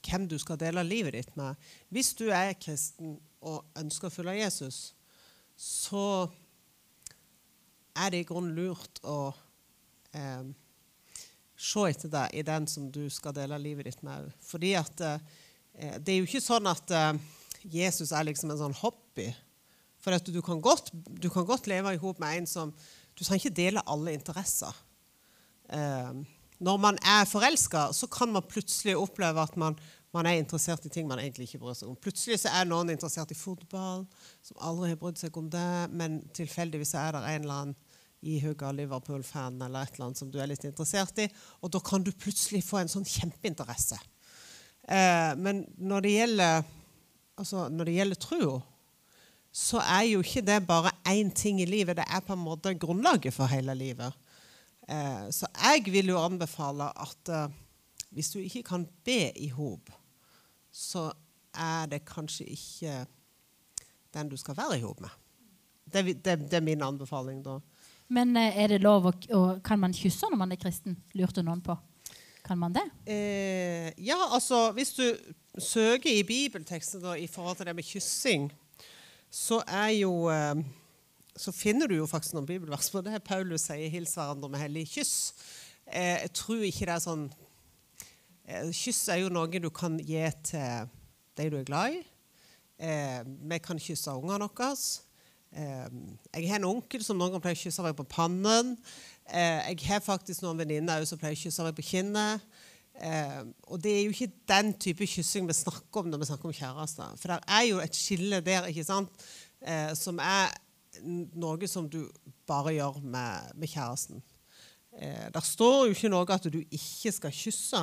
[0.00, 1.60] hvem, du skal dele livet ditt med.
[1.92, 4.80] Hvis du er kristen og ønsker å følge Jesus,
[5.56, 6.26] så
[7.96, 9.30] er det i grunnen lurt å
[10.12, 10.48] eh,
[11.56, 14.28] se etter det i den som du skal dele livet ditt med.
[14.44, 17.12] Fordi at eh, det er jo ikke sånn at eh,
[17.64, 19.30] Jesus er liksom en sånn hobby.
[20.02, 22.74] For at du kan godt, du kan godt leve i hop med en som
[23.16, 24.74] Du trenger ikke dele alle interesser.
[25.72, 26.18] Eh,
[26.60, 29.78] når man er forelska, så kan man plutselig oppleve at man,
[30.16, 31.98] man, er interessert i ting man egentlig ikke bryr seg om.
[32.00, 34.06] Plutselig så er noen interessert i fotball,
[34.44, 37.76] som aldri har brydd seg om det, men tilfeldigvis er det en eller annen
[38.26, 41.28] ihuga Liverpool-fan eller et eller annet som du er litt interessert i.
[41.62, 43.98] Og da kan du plutselig få en sånn kjempeinteresse.
[44.88, 46.64] Eh, men når det gjelder,
[47.36, 48.56] altså når det gjelder trua,
[49.56, 51.96] så er jo ikke det bare én ting i livet.
[51.96, 54.12] Det er på en måte grunnlaget for hele livet.
[54.88, 57.54] Eh, så jeg vil jo anbefale at eh,
[58.14, 59.90] hvis du ikke kan be i hop,
[60.76, 61.08] så
[61.56, 62.98] er det kanskje ikke
[64.16, 65.12] den du skal være i hop med.
[65.86, 67.58] Det, det, det, er min anbefaling da.
[68.12, 70.98] Men eh, er det lov å, og Kan man kysse når man er kristen?
[71.14, 71.76] Lurte noen på.
[72.46, 72.84] Kan man det?
[73.06, 75.04] Eh, ja, altså Hvis du
[75.58, 78.50] søker i bibelteksten da, i forhold til det med kyssing,
[79.30, 80.66] så er jo eh,
[81.36, 83.22] så finner du jo faktisk noen bibelvers på det.
[83.24, 85.32] Paulus sier 'hils hverandre med hellig kyss'.
[85.86, 87.26] Eh, jeg tror ikke det er sånn
[88.46, 90.92] Kyss er jo noe du kan gi til
[91.36, 92.04] de du er glad i.
[92.78, 94.70] Eh, vi kan kysse ungene våre.
[95.56, 98.76] Ehm, jeg har en onkel som noen pleier å kysse meg på pannen.
[99.26, 102.44] Eh, jeg har faktisk noen venninner som pleier å kysse meg på kinnet.
[103.68, 106.54] Og det er jo ikke den type kyssing vi snakker om når vi snakker om
[106.56, 107.18] kjærester.
[107.20, 109.26] For det er jo et skille der ikke sant?
[109.60, 110.54] Eh, som er
[111.36, 112.06] noe som du
[112.48, 114.22] bare gjør med, med kjæresten.
[114.96, 117.82] Eh, der står jo ikke noe at du ikke skal kysse.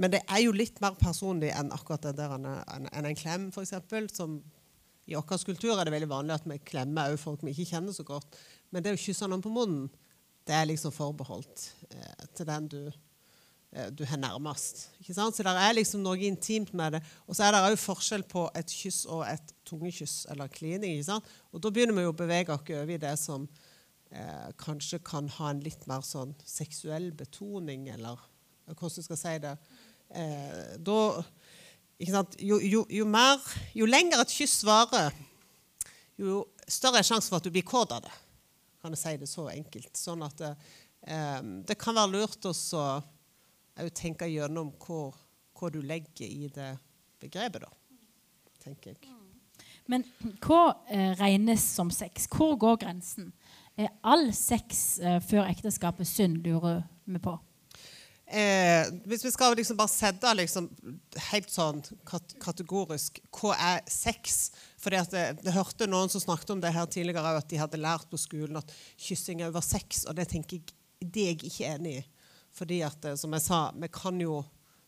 [0.00, 2.48] Men det er jo litt mer personlig enn akkurat det der enn
[2.88, 3.74] en, klem, f.eks.
[4.16, 4.40] Som
[5.04, 8.06] i vår kultur er det veldig vanlig at vi klemmer folk vi ikke kjenner så
[8.06, 8.38] godt.
[8.72, 9.88] Men det å kysse noen på munnen,
[10.48, 12.80] det er liksom forbeholdt eh, til den du,
[13.76, 14.88] eh, du har nærmest.
[15.02, 15.36] Ikke sant?
[15.36, 17.02] Så det er liksom noe intimt med det.
[17.26, 20.96] Og så er det òg forskjell på et kyss og et tungekyss eller klining.
[20.96, 21.30] ikke sant?
[21.52, 23.46] Og da begynner vi å bevege oss over i det som
[24.10, 28.18] eh, kanskje kan ha en litt mer sånn seksuell betoning, eller
[28.66, 29.56] hvordan du skal si det.
[30.12, 30.98] Eh, da
[32.38, 33.40] jo, jo, jo, mer,
[33.74, 35.14] jo lenger et kyss varer,
[36.18, 38.12] jo større er sjansen for at du blir kåt av det.
[38.82, 39.92] Kan jeg si det så enkelt.
[39.96, 40.52] Sånn at det,
[41.06, 42.54] eh, det kan være lurt å
[43.94, 45.14] tenke gjennom hvor,
[45.54, 46.74] hvor, du legger i det
[47.22, 47.70] begrepet, da.
[48.62, 49.14] Tenker jeg.
[49.90, 50.04] Men
[50.42, 52.28] hva eh, regnes som sex?
[52.30, 53.32] Hvor går grensen?
[53.78, 57.38] Er all sex eh, før ekteskapet synd, lurer vi på?
[58.32, 60.70] Eh, hvis vi skal liksom bare sette liksom
[61.28, 61.82] helt sånn
[62.40, 64.46] kategorisk Hva er sex?
[64.80, 68.20] For jeg hørte noen som snakket om det her tidligere, at de hadde lært på
[68.20, 70.06] skolen at kyssing er over sex.
[70.08, 70.72] Og det tenker jeg,
[71.02, 72.02] det er jeg ikke enig i.
[72.56, 74.40] Fordi at, eh, som jeg sa, kan jo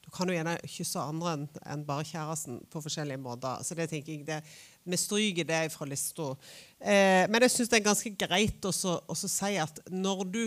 [0.04, 3.62] du kan jo gjerne kysse andre enn en bare kjæresten på forskjellige måter.
[3.64, 4.42] Så det tenker jeg det,
[4.84, 6.34] vi stryker det fra lista.
[6.80, 10.42] Eh, men jeg syns det er ganske greit også si at når du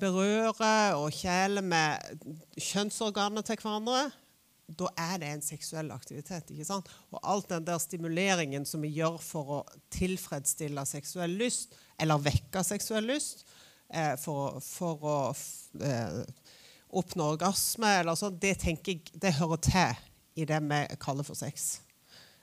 [0.00, 2.24] berører og kjæler med
[2.58, 4.08] kjønnsorganene til hverandre,
[4.78, 6.50] da er det en seksuell aktivitet.
[6.50, 6.88] ikke sant?
[7.10, 9.60] Og alt den der stimuleringen som vi gjør for å
[9.94, 13.44] tilfredsstille seksuell lyst, eller vekke seksuell lyst,
[13.88, 15.18] eh, for, for å
[15.82, 16.22] eh,
[16.90, 20.06] oppnå orgasme, eller sånn, det tenker jeg det hører til
[20.40, 21.80] i det vi kaller for sex.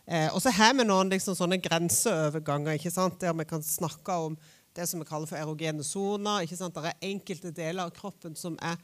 [0.07, 3.19] Eh, og så har vi noen liksom, sånne grenseoverganger ikke sant?
[3.19, 4.38] der vi kan snakke om
[4.78, 6.45] det som vi kaller for erogene soner.
[6.45, 8.78] Det er enkelte deler av kroppen som er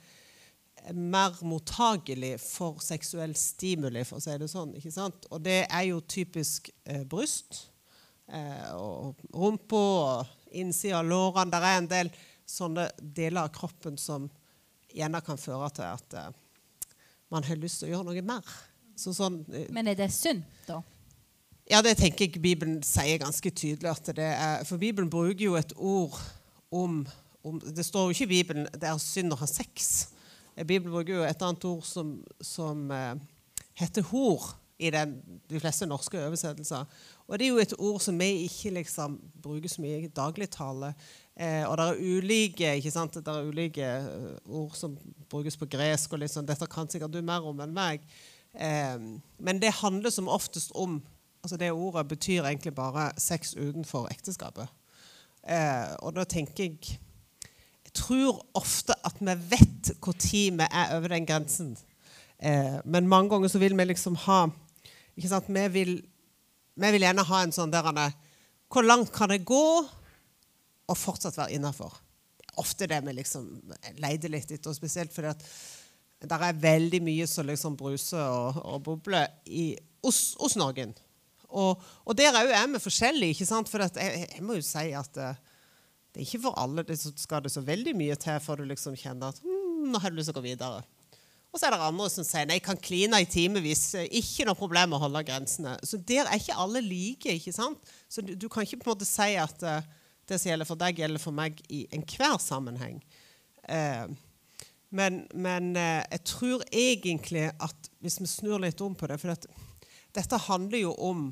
[0.92, 4.74] mer mottagelig for seksuell stimuli, for å si det sånn.
[4.78, 5.28] ikke sant?
[5.32, 7.68] Og det er jo typisk eh, bryst
[8.28, 11.52] eh, og rumpa og innsida av lårene.
[11.54, 12.14] Det er en del
[12.50, 14.28] sånne deler av kroppen som
[14.94, 16.32] gjerne kan føre til at eh,
[17.34, 18.56] man har lyst til å gjøre noe mer.
[19.00, 20.82] Så sånn, eh, Men er det sunt, da?
[21.70, 23.90] Ja, det tenker jeg Bibelen sier ganske tydelig.
[23.90, 26.20] at det er, For Bibelen bruker jo et ord
[26.72, 27.06] om,
[27.44, 30.10] om Det står jo ikke i Bibelen det er synd å ha sex.
[30.56, 33.16] Bibelen bruker jo et annet ord som, som eh,
[33.80, 35.16] heter hor i den,
[35.50, 36.86] de fleste norske oversettelser.
[37.28, 40.92] Og det er jo et ord som vi ikke liksom bruker så mye i dagligtale.
[41.34, 43.18] Eh, og det er ulike ikke sant?
[43.18, 44.98] Det er ulike eh, ord som
[45.32, 46.14] brukes på gresk.
[46.14, 48.04] og sånn, Dette kan sikkert du mer om enn meg.
[48.54, 49.00] Eh,
[49.40, 51.00] men det handler som oftest om
[51.44, 54.68] altså Det ordet betyr egentlig bare sex utenfor ekteskapet.
[55.44, 57.00] Eh, og da tenker jeg
[57.84, 61.78] Jeg tror ofte at vi vet når vi er over den grensen.
[62.40, 64.48] Eh, men mange ganger så vil vi liksom ha
[65.18, 66.02] ikke sant, Vi vil,
[66.76, 68.12] vi vil gjerne ha en sånn der er,
[68.72, 69.86] Hvor langt kan det gå
[70.88, 71.94] og fortsatt være innafor?
[72.58, 73.62] Ofte det vi liksom
[73.98, 75.44] leter litt etter, og spesielt fordi at
[76.24, 80.94] det er veldig mye som liksom bruser og, og bobler i, hos, hos noen.
[81.54, 83.38] Og, og der òg er vi forskjellige.
[83.38, 83.70] ikke sant?
[83.70, 85.32] For jeg, jeg må jo si at det,
[86.14, 88.98] det er ikke for alle det skal det så veldig mye til før du liksom
[89.00, 90.84] kjenner at mm, nå har du lyst til å gå videre.
[91.54, 93.84] Og så er det andre som sier nei, jeg kan kline i timevis.
[94.00, 95.76] eh, Ikke noe problem å holde grensene.
[95.86, 97.30] Så der er ikke alle like.
[97.30, 97.94] ikke sant?
[98.10, 99.86] Så du, du kan ikke på en måte si at uh,
[100.30, 102.98] det som gjelder for deg, gjelder for meg i enhver sammenheng.
[103.70, 104.10] Uh,
[104.94, 109.34] men men uh, jeg tror egentlig at hvis vi snur litt om på det For
[109.34, 109.46] at
[110.14, 111.30] dette handler jo om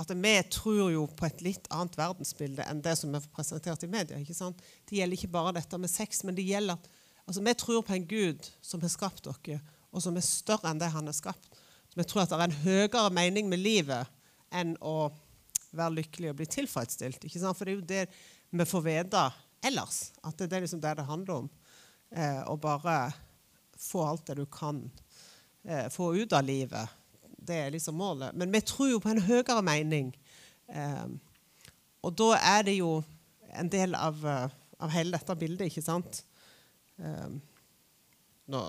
[0.00, 3.90] at vi tror jo på et litt annet verdensbilde enn det som er presentert i
[3.90, 4.18] media.
[4.18, 4.62] ikke sant?
[4.88, 6.80] Det gjelder ikke bare dette med sex, men det gjelder
[7.26, 9.60] altså, vi tror på en Gud som har skapt dere,
[9.94, 11.46] og som er større enn det han har skapt.
[11.92, 14.10] Så vi tror at det er en høyere mening med livet
[14.54, 15.12] enn å
[15.74, 17.22] være lykkelig og bli tilfredsstilt.
[17.22, 17.58] ikke sant?
[17.58, 18.04] For det er jo det
[18.54, 19.22] vi får vite
[19.66, 20.00] ellers.
[20.26, 21.48] At det er liksom det det handler om.
[22.10, 23.12] Eh, å bare
[23.78, 24.82] få alt det du kan
[25.64, 26.90] eh, få ut av livet.
[27.44, 28.34] Det er liksom målet.
[28.34, 30.12] Men vi tror jo på en høyere mening.
[30.68, 31.08] Eh,
[32.04, 33.02] og da er det jo
[33.54, 36.22] en del av, eh, av hele dette bildet, ikke sant?
[36.98, 37.36] Eh,
[38.48, 38.62] nå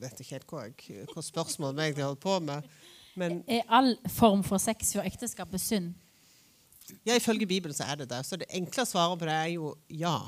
[0.00, 2.68] vet jeg ikke helt hva, jeg, hva spørsmålet jeg de holder på med.
[3.16, 5.94] Men Er all form for sex før ekteskapet synd?
[7.02, 8.26] ja, ifølge Bibelen så er det det.
[8.26, 10.18] Så det enkle svaret på det er jo ja.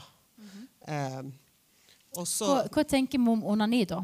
[0.88, 1.22] Eh,
[2.16, 4.00] og så Hva, hva tenker vi om onani, da?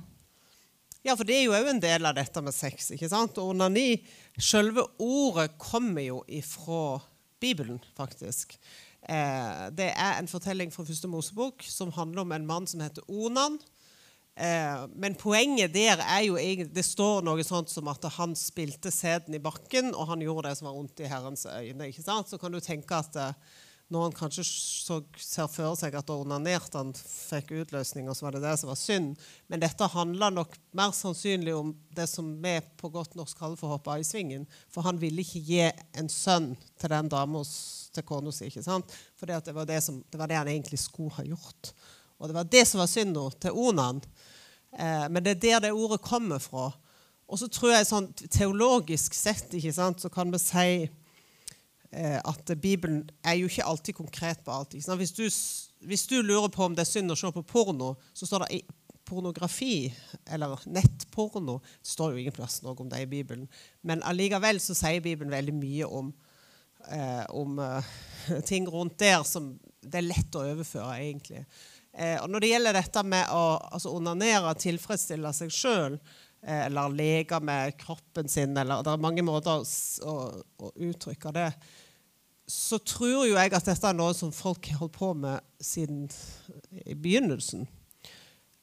[1.04, 2.88] Ja, for det er jo òg en del av dette med sex.
[2.94, 3.36] ikke sant?
[3.36, 3.98] Og onani,
[4.40, 6.96] selve ordet kommer jo ifra
[7.44, 8.56] Bibelen, faktisk.
[9.04, 13.04] Eh, det er en fortelling fra første Mosebok som handler om en mann som heter
[13.12, 13.58] Onan.
[14.34, 18.90] Eh, men poenget der er jo egentlig Det står noe sånt som at han spilte
[18.90, 21.92] sæden i bakken, og han gjorde det som var ondt i Herrens øyne.
[21.92, 22.32] ikke sant?
[22.32, 23.36] Så kan du tenke at eh,
[23.92, 28.26] når han kanskje så, ser for seg at da onanerte han fikk utløsning, og så
[28.26, 29.20] var det det som var synd.
[29.52, 33.76] Men dette handler nok mer sannsynlig om det som vi på godt norsk kaller for
[33.76, 34.48] av i svingen.
[34.72, 35.60] For han ville ikke gi
[36.00, 38.48] en sønn til den dama til kona si.
[38.48, 38.96] ikke sant?
[39.20, 41.74] For det, det, var det, han egentlig skulle ha gjort.
[42.18, 44.00] Og det var det som var synda til Onan.
[44.72, 46.70] Eh, men det er der det ordet kommer fra.
[47.28, 50.68] Og så tror jeg sånn teologisk sett ikke sant, så kan vi si
[51.94, 54.72] at Bibelen er jo ikke alltid konkret på alt.
[54.74, 55.28] Hvis, du,
[55.86, 58.56] hvis du lurer på om det er synd å se på porno, så står det
[58.56, 58.60] i
[59.04, 59.94] pornografi,
[60.30, 61.58] eller nettporno.
[61.82, 63.46] Det står jo ingen plass noe om det i Bibelen.
[63.82, 66.10] Men allikevel så sier Bibelen veldig mye om,
[66.88, 67.94] eh, om eh,
[68.48, 71.44] ting rundt der som det er lett å overføre, egentlig.
[71.92, 75.98] Eh, og når det gjelder dette med å altså onanere, tilfredsstille seg sjøl,
[76.42, 79.66] eh, eller leke med kroppen sin, eller det er mange måter å,
[80.08, 80.14] å,
[80.64, 81.50] å uttrykke det,
[82.50, 86.04] så tror jo jeg at dette er noe som folk har holdt på med siden
[86.84, 87.64] i begynnelsen.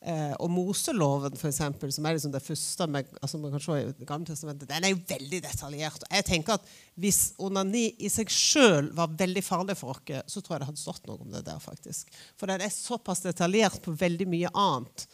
[0.02, 3.76] Eh, og Moseloven, for eksempel, som er liksom det første med, altså man kan se
[3.78, 6.06] i Det gamle testamentet, den er jo veldig detaljert.
[6.08, 10.42] Og jeg tenker at Hvis onani i seg sjøl var veldig farlig for oss, så
[10.42, 11.60] tror jeg det hadde stått noe om det der.
[11.62, 12.10] faktisk.
[12.36, 15.06] For den er såpass detaljert på veldig mye annet.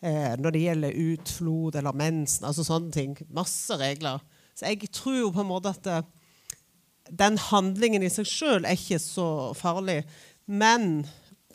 [0.00, 3.16] Eh, når det gjelder utflod eller mensen, altså sånne ting.
[3.28, 4.24] Masse regler.
[4.56, 6.00] Så jeg tror jo på en måte at det,
[7.10, 10.02] den handlingen i seg sjøl er ikke så farlig.
[10.46, 11.02] Men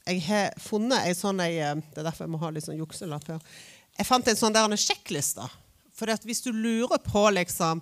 [0.05, 3.29] jeg har funnet ei sånn eh, Det er derfor jeg må ha litt sånn jukselapp
[3.31, 3.55] her.
[3.95, 5.47] Jeg fant en sånn der en sjekkliste.
[5.95, 7.81] For hvis du lurer på liksom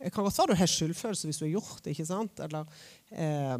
[0.00, 2.40] Det kan godt være du har skyldfølelse hvis du har gjort det, ikke sant?
[2.40, 2.64] Eller
[3.12, 3.58] eh,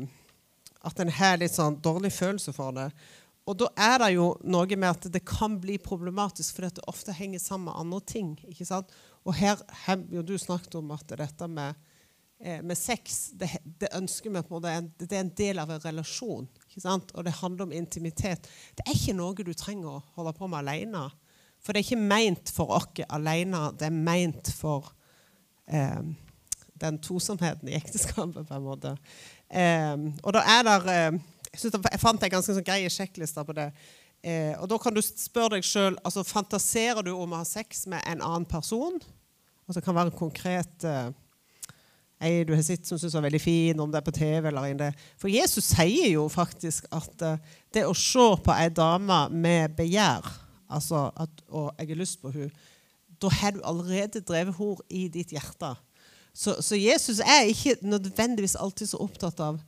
[0.80, 2.86] at en har litt sånn dårlig følelse for det.
[3.48, 7.12] Og da er det jo noe med at det kan bli problematisk, fordi det ofte
[7.16, 8.30] henger sammen med andre ting.
[8.48, 8.92] ikke sant?
[9.26, 11.76] Og her har jo du snakket om at dette med,
[12.41, 14.70] med sex det, det ønsker vi på en måte,
[15.05, 16.47] det er en del av en relasjon.
[16.70, 17.11] ikke sant?
[17.12, 18.49] Og det handler om intimitet.
[18.78, 21.03] Det er ikke noe du trenger å holde på med alene.
[21.61, 24.88] For det er ikke meint for oss alene, det er meint for
[25.68, 26.01] eh,
[26.80, 28.95] den tosomheten i ekteskapet, på en måte.
[29.49, 31.18] Eh, og da er der, eh,
[31.51, 33.68] jeg, synes jeg fant en ganske sånn greie sjekkliste på det.
[34.24, 37.86] Eh, og da kan du spørre deg sjøl altså, Fantaserer du om å ha sex
[37.88, 38.99] med en annen person?
[39.64, 41.09] Altså, det kan være en konkret eh,
[42.21, 44.71] ei du har sett som syns er veldig fin, om det er på TV eller
[44.71, 44.91] inne.
[45.21, 47.39] For Jesus sier jo faktisk at uh,
[47.73, 50.27] det å se på ei dame med begjær,
[50.71, 52.53] altså at og jeg har lyst på henne,
[53.21, 55.75] da har du allerede drevet henne i ditt hjerte.
[56.33, 59.59] Så, så, Jesus er ikke nødvendigvis alltid så opptatt av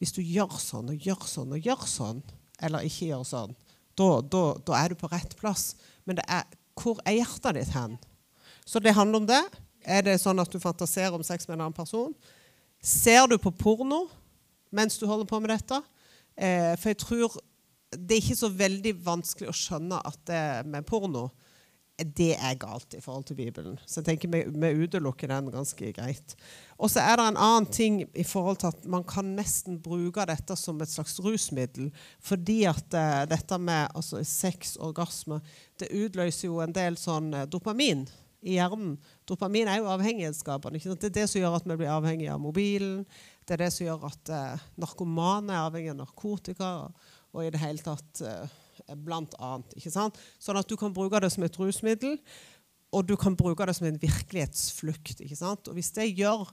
[0.00, 2.22] hvis du gjør sånn og gjør sånn og gjør sånn,
[2.64, 3.52] eller ikke gjør sånn,
[4.00, 5.74] da, da, da er du på rett plass.
[6.08, 6.46] Men det er
[6.80, 7.98] hvor er hjertet ditt hen?
[8.64, 9.42] Så det handler om det.
[9.84, 12.14] Er det sånn at du fantaserer om sex med en annen person?
[12.80, 14.06] Ser du på porno
[14.74, 15.80] mens du holder på med dette?
[16.36, 17.38] Eh, for jeg tror
[17.90, 21.28] det er ikke så veldig vanskelig å skjønne at det med porno
[22.00, 23.74] det er galt i forhold til Bibelen.
[23.84, 26.32] Så jeg tenker vi, vi utelukker den ganske greit.
[26.78, 30.24] Og så er det en annen ting i forhold til at man kan nesten bruke
[30.30, 31.90] dette som et slags rusmiddel.
[32.24, 35.42] Fordi at uh, dette med altså, sex, orgasme,
[35.80, 38.06] det utløser jo en del sånn uh, dopamin
[38.40, 38.94] i hjernen.
[39.28, 40.80] Dopamin er jo avhengighetsskapende.
[40.80, 43.04] Det er det som gjør at vi blir avhengig av mobilen.
[43.44, 46.70] Det er det som gjør at eh, narkomane er avhengig av narkotika.
[46.86, 48.24] Og, og i det hele tatt
[49.04, 49.74] blant annet.
[49.78, 50.18] Ikke sant?
[50.42, 52.18] Sånn at du kan bruke det som et rusmiddel,
[52.90, 55.20] og du kan bruke det som en virkelighetsflukt.
[55.22, 55.68] Ikke sant?
[55.70, 56.48] Og hvis det gjør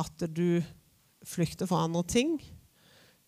[0.00, 0.60] at du
[1.26, 2.34] flykter for andre ting,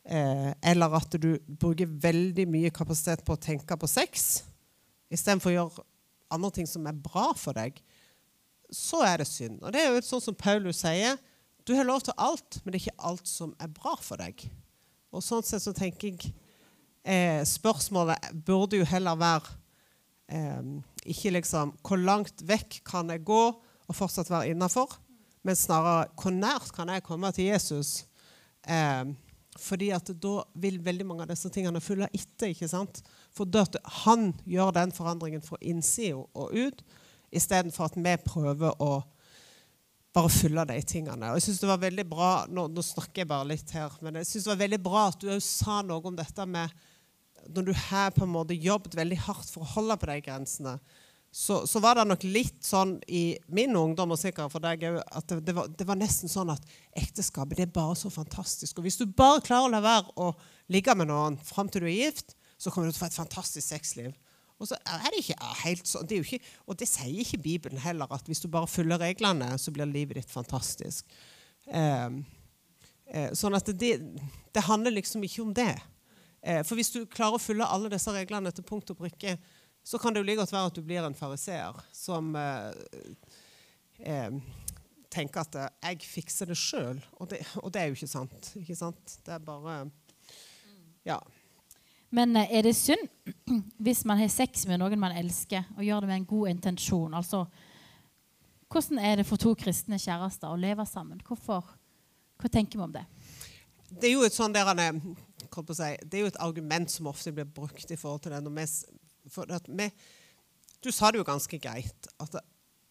[0.05, 4.43] eh, eller at du bruker veldig mye kapasitet på å tenke på sex
[5.13, 5.83] istedenfor å gjøre
[6.33, 7.77] andre ting som er bra for deg,
[8.73, 9.61] så er det synd.
[9.63, 11.19] Og det er jo sånn som Paulus sier.
[11.67, 14.45] Du har lov til alt, men det er ikke alt som er bra for deg.
[15.13, 16.33] Og sånn sett så tenker jeg
[17.05, 19.53] eh, spørsmålet burde jo heller være
[20.33, 20.73] eh,
[21.13, 24.97] ikke liksom hvor langt vekk kan jeg gå og fortsatt være innafor,
[25.43, 28.07] men snarere hvor nært kan jeg komme til Jesus?
[28.65, 29.13] Eh,
[29.61, 32.55] fordi at da vil veldig mange av disse tingene følge etter.
[32.55, 33.03] ikke sant?
[33.37, 33.45] For
[34.05, 36.81] han gjør den forandringen fra innsida og ut,
[37.33, 38.93] istedenfor at vi prøver å
[40.13, 41.31] bare fylle de tingene.
[41.33, 44.21] Og jeg synes det var veldig bra, Nå, nå snakker jeg bare litt her, men
[44.21, 46.83] jeg synes det var veldig bra at du sa noe om dette med
[47.51, 50.77] når du har på en måte jobbet veldig hardt for å holde på de grensene,
[51.33, 55.31] så, så var det nok litt sånn i min ungdom og sikkert for deg at
[55.31, 58.79] det, det, var, det, var, nesten sånn at ekteskapet det er bare så fantastisk.
[58.79, 60.29] Og hvis du bare klarer å la være å
[60.73, 63.17] ligge med noen fram til du er gift, så kommer du til å få et
[63.17, 64.13] fantastisk sexliv.
[64.63, 66.39] Og så er det ikke helt sånn, det ikke,
[66.71, 70.21] og det sier ikke Bibelen heller, at hvis du bare følger reglene, så blir livet
[70.21, 71.09] ditt fantastisk.
[71.67, 72.21] Eh,
[73.11, 73.97] eh, sånn at det,
[74.55, 75.75] det handler liksom ikke om det.
[76.43, 79.35] Eh, for hvis du klarer å følge alle disse reglene til punkt og prikke,
[79.83, 82.71] så kan det jo like godt være at du blir en fariseer som eh,
[83.99, 84.39] eh,
[85.11, 87.03] tenker at eh, 'jeg fikser det sjøl'.
[87.19, 88.53] Og, og, det er jo ikke sant.
[88.63, 89.19] Ikke sant?
[89.27, 89.91] Det er bare
[91.05, 91.19] Ja.
[92.13, 93.09] Men eh, er det synd
[93.85, 97.15] hvis man har sex med noen man elsker, og gjør det med en god intensjon?
[97.17, 97.45] Altså,
[98.73, 101.21] hvordan er det for to kristne kjærester å leve sammen?
[101.27, 101.75] Hvorfor,
[102.41, 103.05] hva tenker vi om det?
[103.93, 107.45] Det er jo et sånn der, si, det er jo et argument som ofte blir
[107.45, 109.61] brukt i forhold til det.
[109.69, 109.89] Vi,
[110.81, 112.09] du sa det jo ganske greit.
[112.21, 112.41] at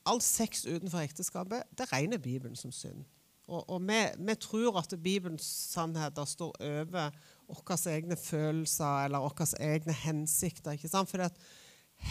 [0.05, 3.03] All sex utenfor ekteskapet det regner Bibelen som synd.
[3.49, 7.09] Og, og vi, vi, tror at Bibelens sannheter står over
[7.51, 10.75] våre egne følelser eller våre egne hensikter.
[10.75, 11.09] ikke sant?
[11.11, 11.39] Fordi at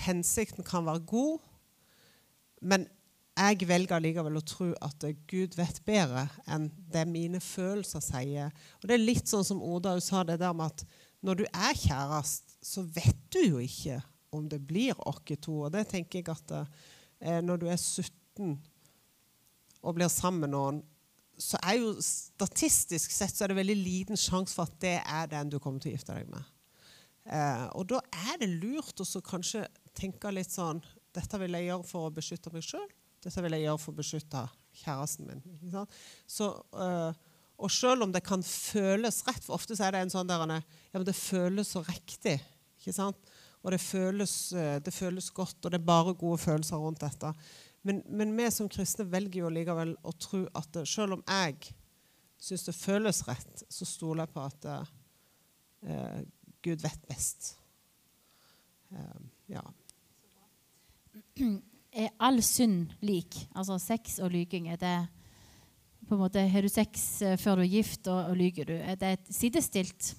[0.04, 1.38] hensikten kan være god,
[2.60, 2.86] men
[3.40, 8.50] jeg velger likevel å tro at Gud vet bedre enn det mine følelser sier.
[8.82, 10.84] Og Det er litt sånn som Oda sa det der med at
[11.24, 14.00] når du er kjæreste, så vet du jo ikke
[14.36, 15.62] om det blir oss to.
[15.64, 16.52] Og det tenker jeg at
[17.20, 18.58] eh, når du er 17
[19.80, 20.82] og blir sammen med noen,
[21.40, 25.30] så er jo statistisk sett så er det veldig liten sjanse for at det er
[25.30, 26.48] den du kommer til å gifte deg med.
[27.30, 29.66] Eh, og da er det lurt å kanskje
[29.96, 30.80] tenke litt sånn
[31.14, 32.86] Dette vil jeg gjøre for å beskytte meg sjøl.
[33.20, 34.44] Dette vil jeg gjøre for å beskytte
[34.78, 35.40] kjæresten min.
[36.30, 37.18] Så, eh,
[37.58, 40.62] og selv om det kan føles rett, for ofte er det en sånn der er,
[40.62, 42.38] ja, men det føles så riktig.
[42.78, 43.32] ikke sant?
[43.60, 47.34] Og det føles, eh, det føles godt, og det er bare gode følelser rundt dette.
[47.82, 51.72] Men, men vi som kristne velger jo likevel å tro at det, selv om jeg
[52.40, 56.20] syns det føles rett, så stoler jeg på at eh,
[56.64, 57.54] Gud vet best.
[58.92, 59.20] Eh,
[59.56, 59.64] ja.
[61.90, 63.34] Er all synd lik?
[63.58, 64.94] Altså sex og lyging, er det
[66.06, 68.74] på en måte, Har du sex eh, før du er gift, og, og lyger du?
[68.78, 70.14] Er det sidestilt?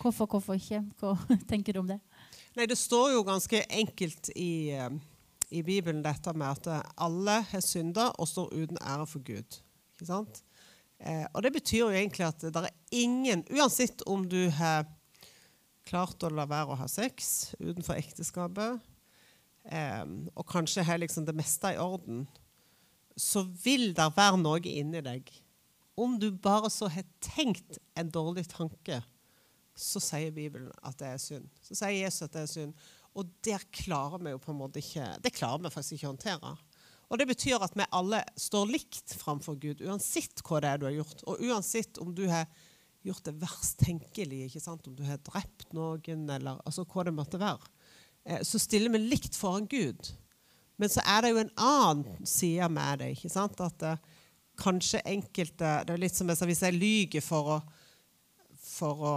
[0.00, 0.80] Hvorfor, hvorfor ikke?
[1.00, 1.12] Hva
[1.50, 1.98] tenker du om det?
[2.56, 4.88] Nei, Det står jo ganske enkelt i, eh,
[5.52, 9.60] i Bibelen dette med at alle har synda og står uten ære for Gud.
[9.94, 10.42] Ikke sant?
[11.02, 14.86] Eh, og det betyr jo egentlig at det er ingen, uansett om du har
[15.88, 18.78] klart å la være å ha sex utenfor ekteskapet,
[19.66, 22.26] eh, og kanskje har liksom det meste i orden,
[23.18, 25.26] så vil det være noe inni deg.
[25.98, 29.02] Om du bare så har tenkt en dårlig tanke,
[29.76, 31.48] så sier Bibelen at det er synd.
[31.64, 32.88] Så sier Jesus at det er synd.
[33.18, 36.12] Og der klarer vi jo på en måte ikke Det klarer vi faktisk ikke å
[36.14, 36.52] håndtere.
[37.12, 40.86] Og det betyr at vi alle står likt framfor Gud, uansett hva det er du
[40.88, 41.24] har gjort.
[41.28, 42.46] Og uansett om du har
[43.04, 44.86] gjort det verst tenkelige, ikke sant?
[44.88, 47.68] om du har drept noen, eller altså hva det måtte være,
[48.24, 50.14] eh, så stiller vi likt foran Gud.
[50.80, 53.12] Men så er det jo en annen side med det.
[53.16, 53.60] ikke sant?
[53.60, 53.96] At det
[54.58, 57.58] kanskje enkelte Det er litt som jeg sa, hvis jeg lyver for å,
[58.56, 59.14] for å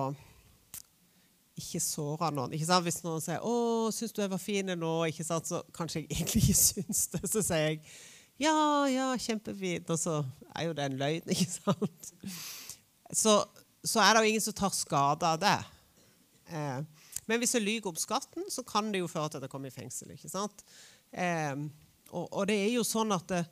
[1.55, 2.53] ikke såre noen.
[2.55, 2.83] Ikke sant?
[2.83, 5.47] Hvis noen sier 'Å, syns du jeg var fin nå?' Ikke sant?
[5.47, 7.23] Så kanskje jeg egentlig ikke syns det.
[7.31, 7.81] Så sier jeg
[8.39, 8.55] 'Ja,
[8.91, 10.25] ja, kjempefint', og så
[10.55, 12.11] er jo det en løgn, ikke sant?
[13.13, 13.45] Så,
[13.83, 15.59] så er det jo ingen som tar skade av det.
[16.51, 16.81] Eh,
[17.25, 19.71] men hvis jeg lyver om skatten, så kan det jo føre til at jeg kommer
[19.71, 20.11] i fengsel.
[20.11, 20.65] ikke sant?
[21.13, 21.55] Eh,
[22.11, 23.45] og, og, det er jo sånn at det,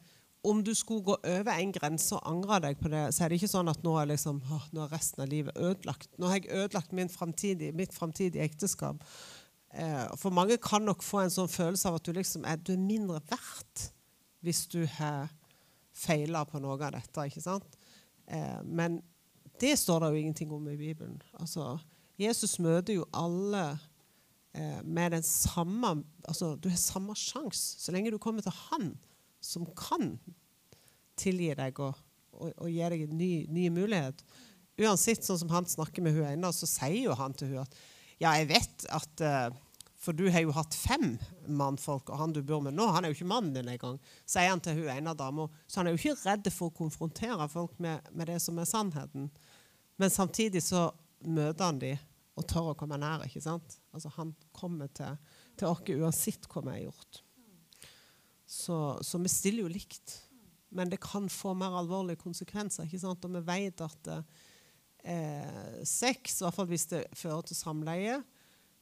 [0.43, 3.39] om du skulle gå over en grense og angre deg på det, så er det
[3.39, 6.09] ikke sånn at nå er, liksom, å, nå er resten av livet ødelagt.
[6.19, 8.99] Nå har jeg ødelagt fremtidig, mitt framtidige ekteskap.
[9.73, 12.73] Eh, for mange kan nok få en sånn følelse av at du, liksom er, du
[12.75, 13.87] er mindre verdt
[14.43, 15.31] hvis du har
[15.95, 17.27] feila på noe av dette.
[17.29, 17.79] ikke sant?
[18.27, 18.99] Eh, men
[19.61, 21.21] det står det jo ingenting om i Bibelen.
[21.39, 21.77] Altså,
[22.19, 23.63] Jesus møter jo alle
[24.53, 28.91] eh, med den samme altså, Du har samme sjanse så lenge du kommer til Han
[29.43, 30.15] som kan
[31.19, 31.99] tilgi deg og,
[32.33, 34.23] og, og gi deg en ny, ny, mulighet.
[34.81, 37.77] Uansett, sånn som han snakker med hun ene, så sier jo han til hun at
[38.21, 39.61] ja, jeg vet at uh,
[40.03, 41.13] For du har jo hatt fem
[41.47, 43.99] mannfolk, og han du bor med nå, han er jo ikke mannen din engang.
[44.27, 45.45] Sier han til hun ene dama.
[45.63, 48.67] Så han er jo ikke redd for å konfrontere folk med, med det som er
[48.67, 49.29] sannheten.
[49.95, 50.89] Men samtidig så
[51.23, 52.03] møter han dem
[52.35, 53.23] og tør å komme nær.
[53.23, 53.77] ikke sant?
[53.95, 55.15] Altså Han kommer til,
[55.55, 57.23] til oss uansett hva vi har gjort.
[58.53, 60.19] Så, så, vi stiller jo likt.
[60.73, 62.85] Men det kan få mer alvorlige konsekvenser.
[62.85, 63.25] ikke sant?
[63.25, 68.19] Og vi vet at eh, sex, i hvert fall hvis det fører til samleie,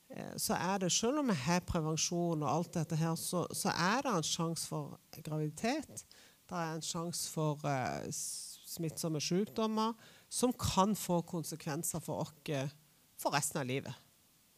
[0.10, 3.74] eh, så er det, selv om vi har prevensjon og alt dette her, så, så
[3.76, 6.06] er det en sjanse for graviditet.
[6.48, 9.96] Det er en sjanse for eh, smittsomme sykdommer
[10.32, 12.72] som kan få konsekvenser for oss eh,
[13.20, 14.11] for resten av livet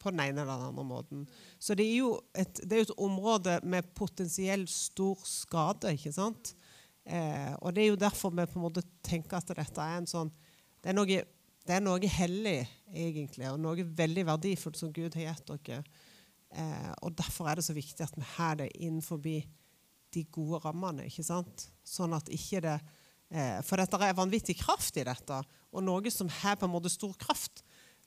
[0.03, 1.23] på den ene eller den andre måten.
[1.59, 5.93] Så det er jo et, er et område med potensielt stor skade.
[5.95, 6.53] ikke sant?
[7.05, 10.07] Eh, og det er jo derfor vi på en måte tenker at dette er en
[10.07, 10.29] sånn
[10.83, 11.17] Det er noe,
[11.63, 15.83] det er noe hellig, egentlig, og noe veldig verdifullt som Gud har gitt dere.
[16.53, 21.07] Eh, og derfor er det så viktig at vi har det innenfor de gode rammene.
[21.07, 21.69] ikke sant?
[21.87, 22.75] Sånn at ikke det
[23.31, 25.39] eh, For dette er vanvittig kraft i dette,
[25.73, 27.62] og noe som har på en måte stor kraft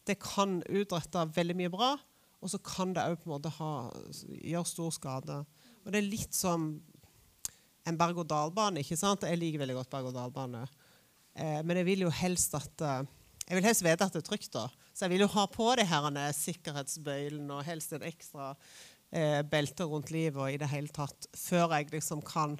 [0.07, 1.95] det kan utrette veldig mye bra,
[2.43, 5.41] og så kan det òg gjøre stor skade.
[5.85, 6.69] Og det er litt som
[7.87, 8.83] en berg-og-dal-bane.
[8.83, 9.27] ikke sant?
[9.27, 10.65] Jeg liker veldig godt berg-og-dal-bane.
[11.37, 13.07] Eh, men jeg vil jo helst at eh,
[13.47, 14.53] jeg vil helst vite at det er trygt.
[14.55, 14.67] da.
[14.91, 18.55] Så jeg vil jo ha på de her sikkerhetsbøylen og helst en ekstra
[19.13, 22.57] eh, belte rundt livet og i det hele tatt, før jeg liksom kan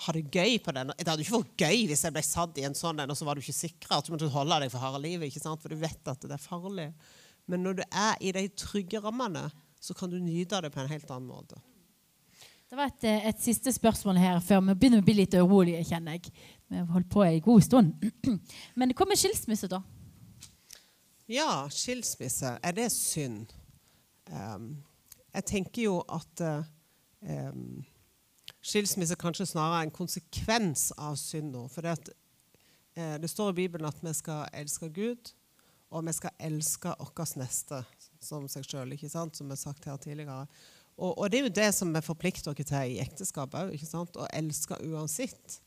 [0.00, 0.92] ha det gøy på den.
[0.96, 3.26] Det hadde ikke vært gøy hvis jeg ble satt i en sånn en, og så
[3.28, 5.28] var du ikke sikra du måtte holde deg for harde livet.
[5.28, 5.60] ikke sant?
[5.60, 6.88] For du vet at det er farlig.
[7.50, 9.48] Men når du er i de trygge rammene,
[9.80, 11.60] så kan du nyte det på en helt annen måte.
[12.70, 15.82] Det var et, eh, et siste spørsmål her før vi begynner å bli litt urolige,
[15.88, 16.30] kjenner jeg.
[16.70, 18.04] Vi har holdt på en god stund.
[18.78, 19.80] Men hva med skilsmisse, da?
[21.30, 22.58] Ja, skilsmisse.
[22.62, 23.50] Er det synd?
[24.30, 24.84] Um,
[25.34, 26.40] Jeg tenker jo at
[27.22, 27.84] em,
[28.62, 31.66] skilsmisse kanskje snarere er en konsekvens av synda.
[31.72, 32.10] For det, at,
[32.96, 35.32] eh, det står i Bibelen at vi skal elske Gud,
[35.90, 37.82] og vi skal elske vår neste
[38.22, 40.46] som seg sjøl, som vi har sagt her tidligere.
[41.00, 44.28] Og, og, det er jo det som vi forplikter oss til i ekteskap òg, å
[44.36, 45.60] elske uansett.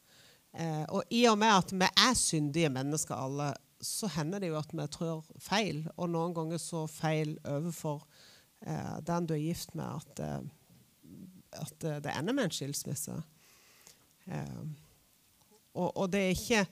[0.53, 3.53] Eh, og i og med at vi er syndige mennesker alle,
[3.83, 5.81] så hender det jo at vi trør feil.
[5.97, 8.05] Og noen ganger så feil overfor
[8.61, 10.43] eh, den du er gift med, at, eh,
[11.59, 13.15] at det ender med en skilsmisse.
[14.31, 14.63] Eh,
[15.73, 16.65] og, og, det er ikke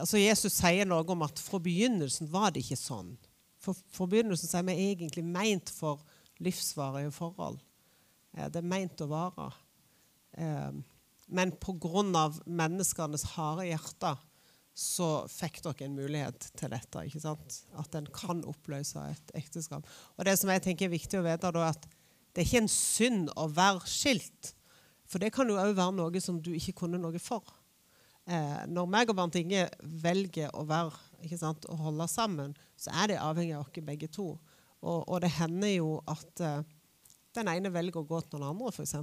[0.00, 3.14] altså Jesus sier noe om at fra begynnelsen var det ikke sånn.
[3.62, 6.02] For, fra begynnelsen så er vi egentlig meint for
[6.42, 7.60] livsvarige forhold.
[8.36, 9.50] Eh, det er meint å vare.
[10.36, 10.72] Eh,
[11.26, 12.30] men pga.
[12.46, 14.22] menneskenes harde hjerter
[14.76, 17.04] så fikk dere en mulighet til dette.
[17.08, 17.62] ikke sant?
[17.80, 19.86] At en kan oppløse et ekteskap.
[20.16, 21.88] Og Det som jeg tenker er viktig å vite, er at
[22.36, 24.50] det er ikke en synd å være skilt.
[25.08, 27.48] For det kan jo òg være noe som du ikke kunne noe for.
[28.28, 29.62] Eh, når meg og Bernt Inge
[30.04, 30.92] velger å, være,
[31.40, 34.34] sant, å holde sammen, så er det avhengig av oss begge to.
[34.82, 36.60] Og, og, det hender jo at eh,
[37.38, 38.96] den ene velger å gå til noen andre, f.eks.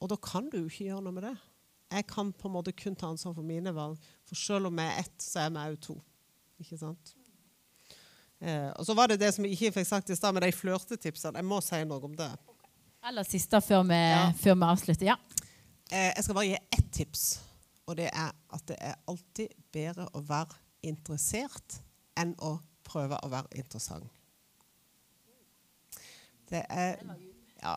[0.00, 1.36] Og da kan du jo ikke gjøre noe med det.
[1.92, 4.00] Jeg kan på en måte kun ta ansvar for mine valg.
[4.24, 5.98] For selv om vi er ett, så er vi òg to.
[6.64, 7.12] Ikke sant?
[8.42, 10.50] Eh, og så var det det som jeg ikke fikk sagt i stad, med de
[10.56, 11.38] flørtetipsene.
[11.38, 12.30] Jeg må si noe om det.
[13.06, 14.26] Aller siste før vi, ja.
[14.38, 15.12] før vi avslutter.
[15.12, 15.16] Ja.
[15.92, 17.24] Eh, jeg skal bare gi ett tips.
[17.86, 21.78] Og det er at det er alltid bedre å være interessert
[22.18, 22.56] enn å
[22.86, 24.10] prøve å være interessant.
[26.50, 26.98] Det er
[27.62, 27.76] ja,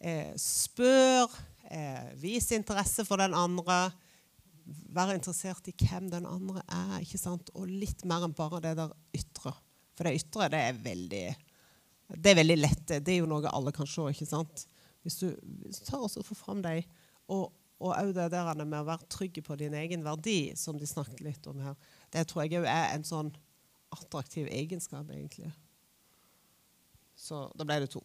[0.00, 1.30] eh, Spør,
[1.70, 3.92] eh, vis interesse for den andre.
[4.66, 7.50] Vær interessert i hvem den andre er, ikke sant?
[7.54, 9.54] og litt mer enn bare det der ytre.
[9.96, 11.26] For det ytre det er veldig
[12.06, 12.84] det er veldig lett.
[13.02, 14.04] Det er jo noe alle kan se.
[14.12, 14.66] ikke sant?
[15.02, 15.30] Hvis du,
[15.64, 16.86] hvis du tar og får fram deg,
[17.26, 17.50] og
[17.82, 21.46] òg det der med å være trygg på din egen verdi, som de snakket litt
[21.50, 21.74] om her,
[22.14, 23.32] det tror jeg òg er en sånn
[23.94, 25.50] attraktiv egenskap, egentlig.
[27.16, 28.02] Så da ble det to.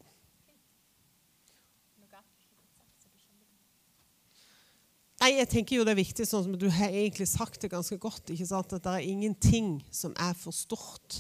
[5.22, 7.98] Nei, jeg tenker jo Det er viktig, sånn som du har egentlig sagt det ganske
[8.02, 8.74] godt, ikke sant?
[8.74, 11.20] at det er ingenting som er for stort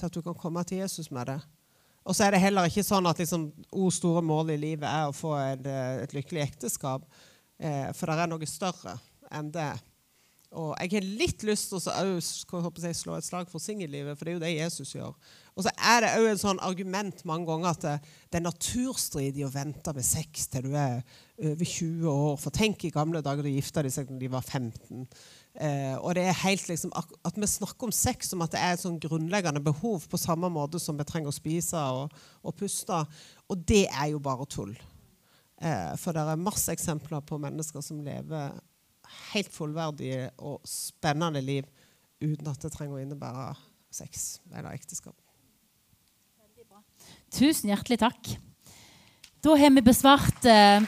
[0.00, 1.40] til at du kan komme til Jesus med det.
[2.08, 5.10] Og så er det heller ikke sånn at liksom, o store mål i livet er
[5.10, 7.04] å få et, et lykkelig ekteskap.
[7.60, 8.96] Eh, for det er noe større
[9.36, 9.72] enn det.
[10.50, 14.34] Og jeg har litt lyst til å slå et slag for singellivet, for det er
[14.34, 15.12] jo det Jesus gjør.
[15.54, 17.92] Og så er det òg et sånn argument mange ganger at det,
[18.26, 21.04] det er naturstridig å vente med sex til du er
[21.38, 22.34] over 20 år.
[22.42, 25.04] For tenk i gamle dager da gifta de seg da de var 15.
[25.54, 28.74] Eh, og det er helt liksom At vi snakker om sex som at det er
[28.74, 33.04] et sånn grunnleggende behov på samme måte som vi trenger å spise og, og puste.
[33.46, 34.74] Og det er jo bare tull.
[35.62, 38.58] Eh, for det er masse eksempler på mennesker som lever
[39.32, 41.66] helt fullverdige og spennende liv
[42.20, 43.54] uten at det trenger å innebære
[43.94, 45.16] sex eller ekteskap.
[47.30, 48.32] Tusen hjertelig takk.
[49.40, 50.82] Da har vi besvart eh,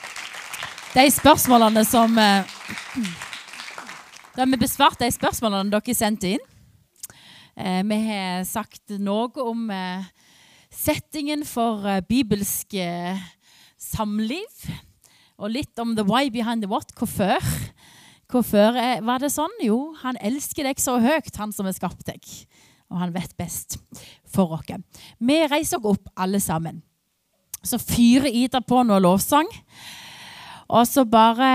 [0.96, 2.56] de spørsmålene som eh,
[4.34, 6.44] Da har vi besvart de spørsmålene dere sendte inn.
[7.58, 10.06] Eh, vi har sagt noe om eh,
[10.70, 13.18] settingen for eh, bibelsk eh,
[13.78, 14.68] samliv.
[15.38, 16.90] Og litt om the why behind the what.
[16.98, 17.38] Hvorfor?
[18.28, 18.74] Hvorfor
[19.06, 19.54] var det sånn?
[19.64, 22.24] Jo, han elsker deg så høyt, han som har skapt deg.
[22.90, 23.78] Og han vet best
[24.28, 24.68] for oss.
[25.20, 26.82] Vi reiser oss opp, alle sammen.
[27.62, 29.48] Så fyrer Ida på noe lovsang.
[30.68, 31.48] Og så bare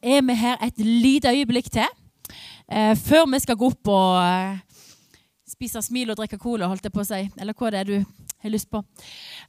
[0.00, 1.88] er vi her et lite øyeblikk til.
[2.70, 4.60] Eh, før vi skal gå opp og eh,
[5.50, 7.24] spise smil og drikke cola, holdt jeg på å si.
[7.36, 7.96] Eller hva det er du
[8.40, 8.80] har lyst på.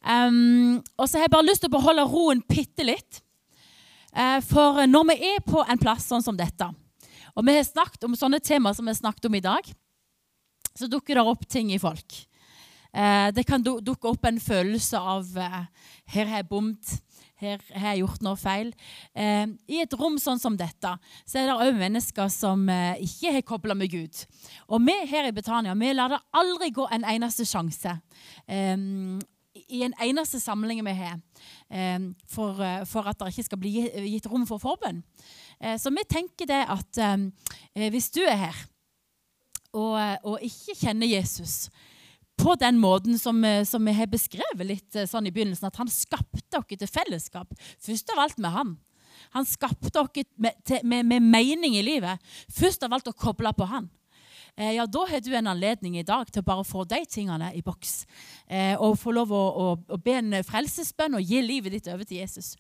[0.04, 3.22] Um, og så har jeg bare lyst til å beholde roen bitte litt.
[4.12, 6.68] Eh, for når vi er på en plass sånn som dette,
[7.32, 9.70] og vi har snakket om sånne temaer som vi har snakket om i dag,
[10.76, 12.18] så dukker det opp ting i folk.
[12.92, 15.64] Eh, det kan dukke opp en følelse av eh,
[16.12, 17.00] 'her har jeg bomt',
[17.40, 18.74] 'her har jeg gjort noe feil'.
[19.16, 20.92] I et rom sånn som dette
[21.26, 24.14] så er det òg mennesker som ikke har kobla med Gud.
[24.70, 27.98] Og vi her i Betania vi lar det aldri gå en eneste sjanse
[29.72, 31.20] i en eneste samling vi har,
[31.70, 33.72] eh, for, eh, for, at det ikke skal bli
[34.12, 35.02] gitt rom for forbønn.
[35.60, 37.00] Eh, så vi tenker det at
[37.74, 38.60] hvis du er her
[39.74, 39.96] og,
[40.28, 41.70] og ikke kjenner Jesus
[42.36, 46.42] på den måten som, som, vi har beskrevet litt sånn i begynnelsen, at han skapte
[46.52, 48.74] dere til fellesskap, først av alt med han.
[49.38, 52.20] Han skapte dere med, med, med mening i livet,
[52.52, 53.88] først av alt å koble på han.
[54.58, 57.52] Eh, ja, da har du en anledning i dag til å bare få de tingene
[57.58, 58.06] i boks.
[58.48, 62.08] Eh, og få lov å, å, å be en frelsesbønn og gi livet ditt over
[62.08, 62.56] til Jesus.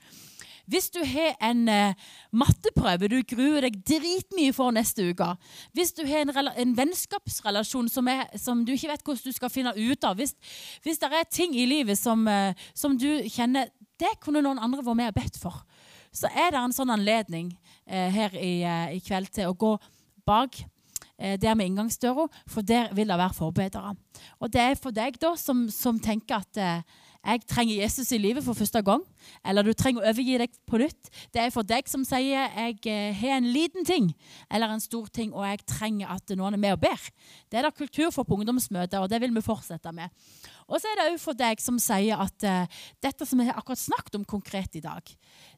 [0.71, 5.27] Hvis du har en eh, matteprøve du gruer deg dritmye for neste uke,
[5.75, 9.51] hvis du har en, en vennskapsrelasjon som, er, som du ikke vet hvordan du skal
[9.51, 10.35] finne ut av, hvis,
[10.85, 14.85] hvis det er ting i livet som, eh, som du kjenner det kunne noen andre
[14.85, 15.63] vært med og bedt for,
[16.11, 17.51] så er det en sånn anledning
[17.85, 19.75] eh, her i, eh, i kveld til å gå
[20.27, 20.59] bak
[21.21, 23.95] der med inngangsdøra, for der vil det være forbedere.
[24.39, 28.17] Og det er for deg da som, som tenker at eh, jeg trenger Jesus i
[28.17, 29.03] livet for første gang,
[29.45, 31.09] eller du trenger å overgi deg på nytt.
[31.29, 34.09] Det er for deg som sier jeg eh, har en liten ting
[34.49, 37.09] eller en stor ting, og jeg trenger at noen er med og ber.
[37.45, 40.09] Det er da kultur for på ungdomsmøter, og det vil vi fortsette med.
[40.65, 43.59] Og så er det òg for deg som sier at uh, dette som vi har
[43.59, 45.05] akkurat snakket om konkret i dag,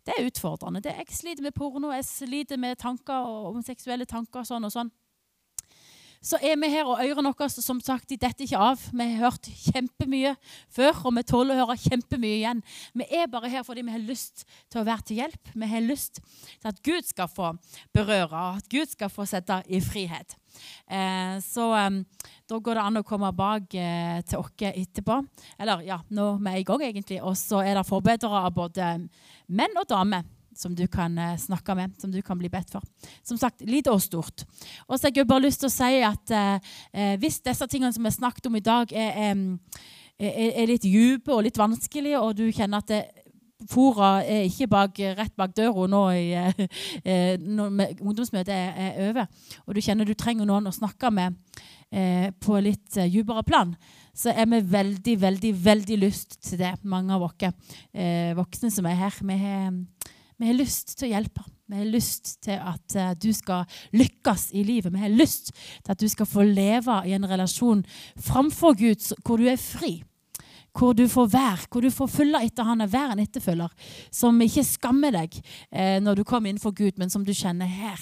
[0.03, 0.81] det er utfordrende.
[0.83, 4.73] Det, jeg sliter med porno, jeg sliter med tanker om seksuelle tanker og sånn og
[4.73, 4.91] sånn
[6.23, 8.83] så er vi her, og ørene våre som sagt, de detter ikke av.
[8.93, 10.35] Vi har hørt kjempemye
[10.71, 12.61] før, og vi tåler å høre kjempemye igjen.
[12.95, 15.51] Vi er bare her fordi vi har lyst til å være til hjelp.
[15.53, 17.51] Vi har lyst til at Gud skal få
[17.95, 20.37] berøre, at Gud skal få sette i frihet.
[20.87, 21.99] Eh, så eh,
[22.49, 25.19] da går det an å komme bak eh, til oss etterpå.
[25.59, 27.19] Eller ja, nå er vi i gang, egentlig.
[27.23, 28.93] Og så er det forbedrere av både
[29.51, 30.23] menn og damer
[30.59, 32.83] som du kan eh, snakke med, som du kan bli bedt for.
[33.23, 34.45] Som sagt, lite og stort.
[34.87, 37.93] Og så har jeg bare lyst til å si at eh, eh hvis disse tingene
[37.93, 39.35] som vi har snakket om i dag, er,
[40.19, 43.03] er, er litt dype og litt vanskelige, og du kjenner at det,
[43.69, 49.29] Fora er ikke bak, rett bak døra nå i, eh, når ungdomsmøtet er, er, over,
[49.65, 51.37] og du kjenner du trenger noen å snakke med
[51.91, 53.73] eh, på litt eh, dypere plan,
[54.15, 58.89] så er vi veldig, veldig, veldig lyst til det, mange av oss eh, voksne som
[58.89, 59.21] er her.
[59.21, 59.79] Vi har
[60.37, 61.43] vi har lyst til å hjelpe.
[61.69, 64.93] Vi har lyst til at uh, du skal lykkes i livet.
[64.93, 67.85] Vi har lyst til at du skal få leve i en relasjon
[68.19, 70.01] framfor Gud hvor du er fri.
[70.73, 73.89] Hvor du får være, hvor du får følge etter han er være en etterfølger.
[74.09, 75.37] Som ikke skammer deg
[75.69, 78.01] eh, når du kommer innenfor Gud, men som du kjenner her.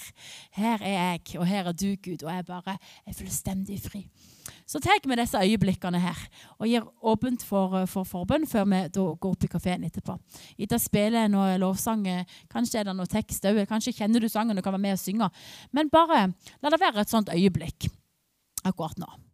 [0.55, 4.05] Her er jeg, og her er du, Gud, og jeg bare er fullstendig fri.
[4.65, 6.17] Så tar vi disse øyeblikkene her
[6.59, 10.17] og gir åpent for, eh, for forbønn før vi går opp i kafeen etterpå.
[10.59, 14.29] Etter spiller jeg noe lovsang, eh, kanskje er det noe tekst òg, kanskje kjenner du
[14.29, 15.31] sangen og kan være med og synge.
[15.71, 17.89] Men bare la det være et sånt øyeblikk
[18.63, 19.30] akkurat nå.